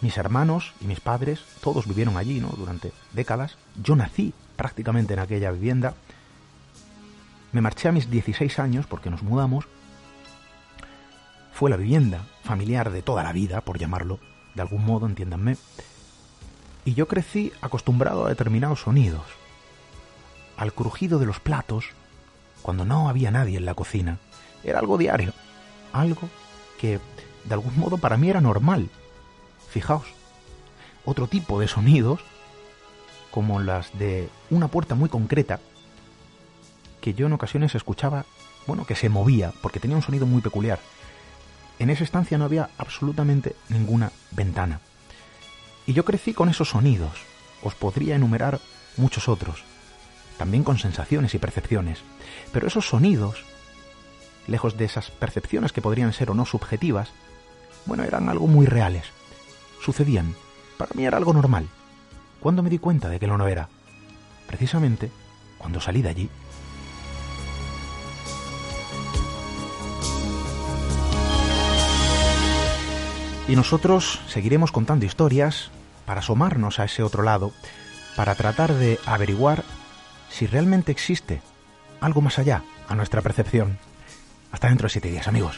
[0.01, 2.49] Mis hermanos y mis padres, todos vivieron allí, ¿no?
[2.49, 3.57] Durante décadas.
[3.81, 5.95] Yo nací prácticamente en aquella vivienda
[7.57, 9.65] me marché a mis 16 años porque nos mudamos.
[11.53, 14.19] Fue la vivienda familiar de toda la vida, por llamarlo,
[14.53, 15.57] de algún modo, entiéndanme.
[16.85, 19.23] Y yo crecí acostumbrado a determinados sonidos.
[20.55, 21.85] Al crujido de los platos,
[22.61, 24.19] cuando no había nadie en la cocina.
[24.63, 25.33] Era algo diario.
[25.93, 26.29] Algo
[26.79, 26.99] que,
[27.45, 28.87] de algún modo, para mí era normal.
[29.71, 30.05] Fijaos,
[31.05, 32.19] otro tipo de sonidos,
[33.31, 35.59] como las de una puerta muy concreta,
[37.07, 38.25] que yo en ocasiones escuchaba,
[38.65, 40.79] bueno, que se movía, porque tenía un sonido muy peculiar.
[41.79, 44.81] en esa estancia no había absolutamente ninguna ventana.
[45.85, 47.13] Y yo crecí con esos sonidos.
[47.63, 48.59] Os podría enumerar
[48.97, 49.63] muchos otros,
[50.37, 51.99] también con sensaciones y percepciones.
[52.51, 53.45] Pero esos sonidos,
[54.47, 57.11] lejos de esas percepciones que podrían ser o no subjetivas,
[57.85, 59.05] bueno, eran algo muy reales.
[59.81, 60.35] Sucedían.
[60.77, 61.69] Para mí era algo normal.
[62.41, 63.69] ¿Cuándo me di cuenta de que lo no era?
[64.45, 65.09] Precisamente
[65.57, 66.29] cuando salí de allí.
[73.47, 75.71] Y nosotros seguiremos contando historias
[76.05, 77.53] para asomarnos a ese otro lado,
[78.15, 79.63] para tratar de averiguar
[80.29, 81.41] si realmente existe
[82.01, 83.77] algo más allá a nuestra percepción.
[84.51, 85.57] Hasta dentro de siete días, amigos.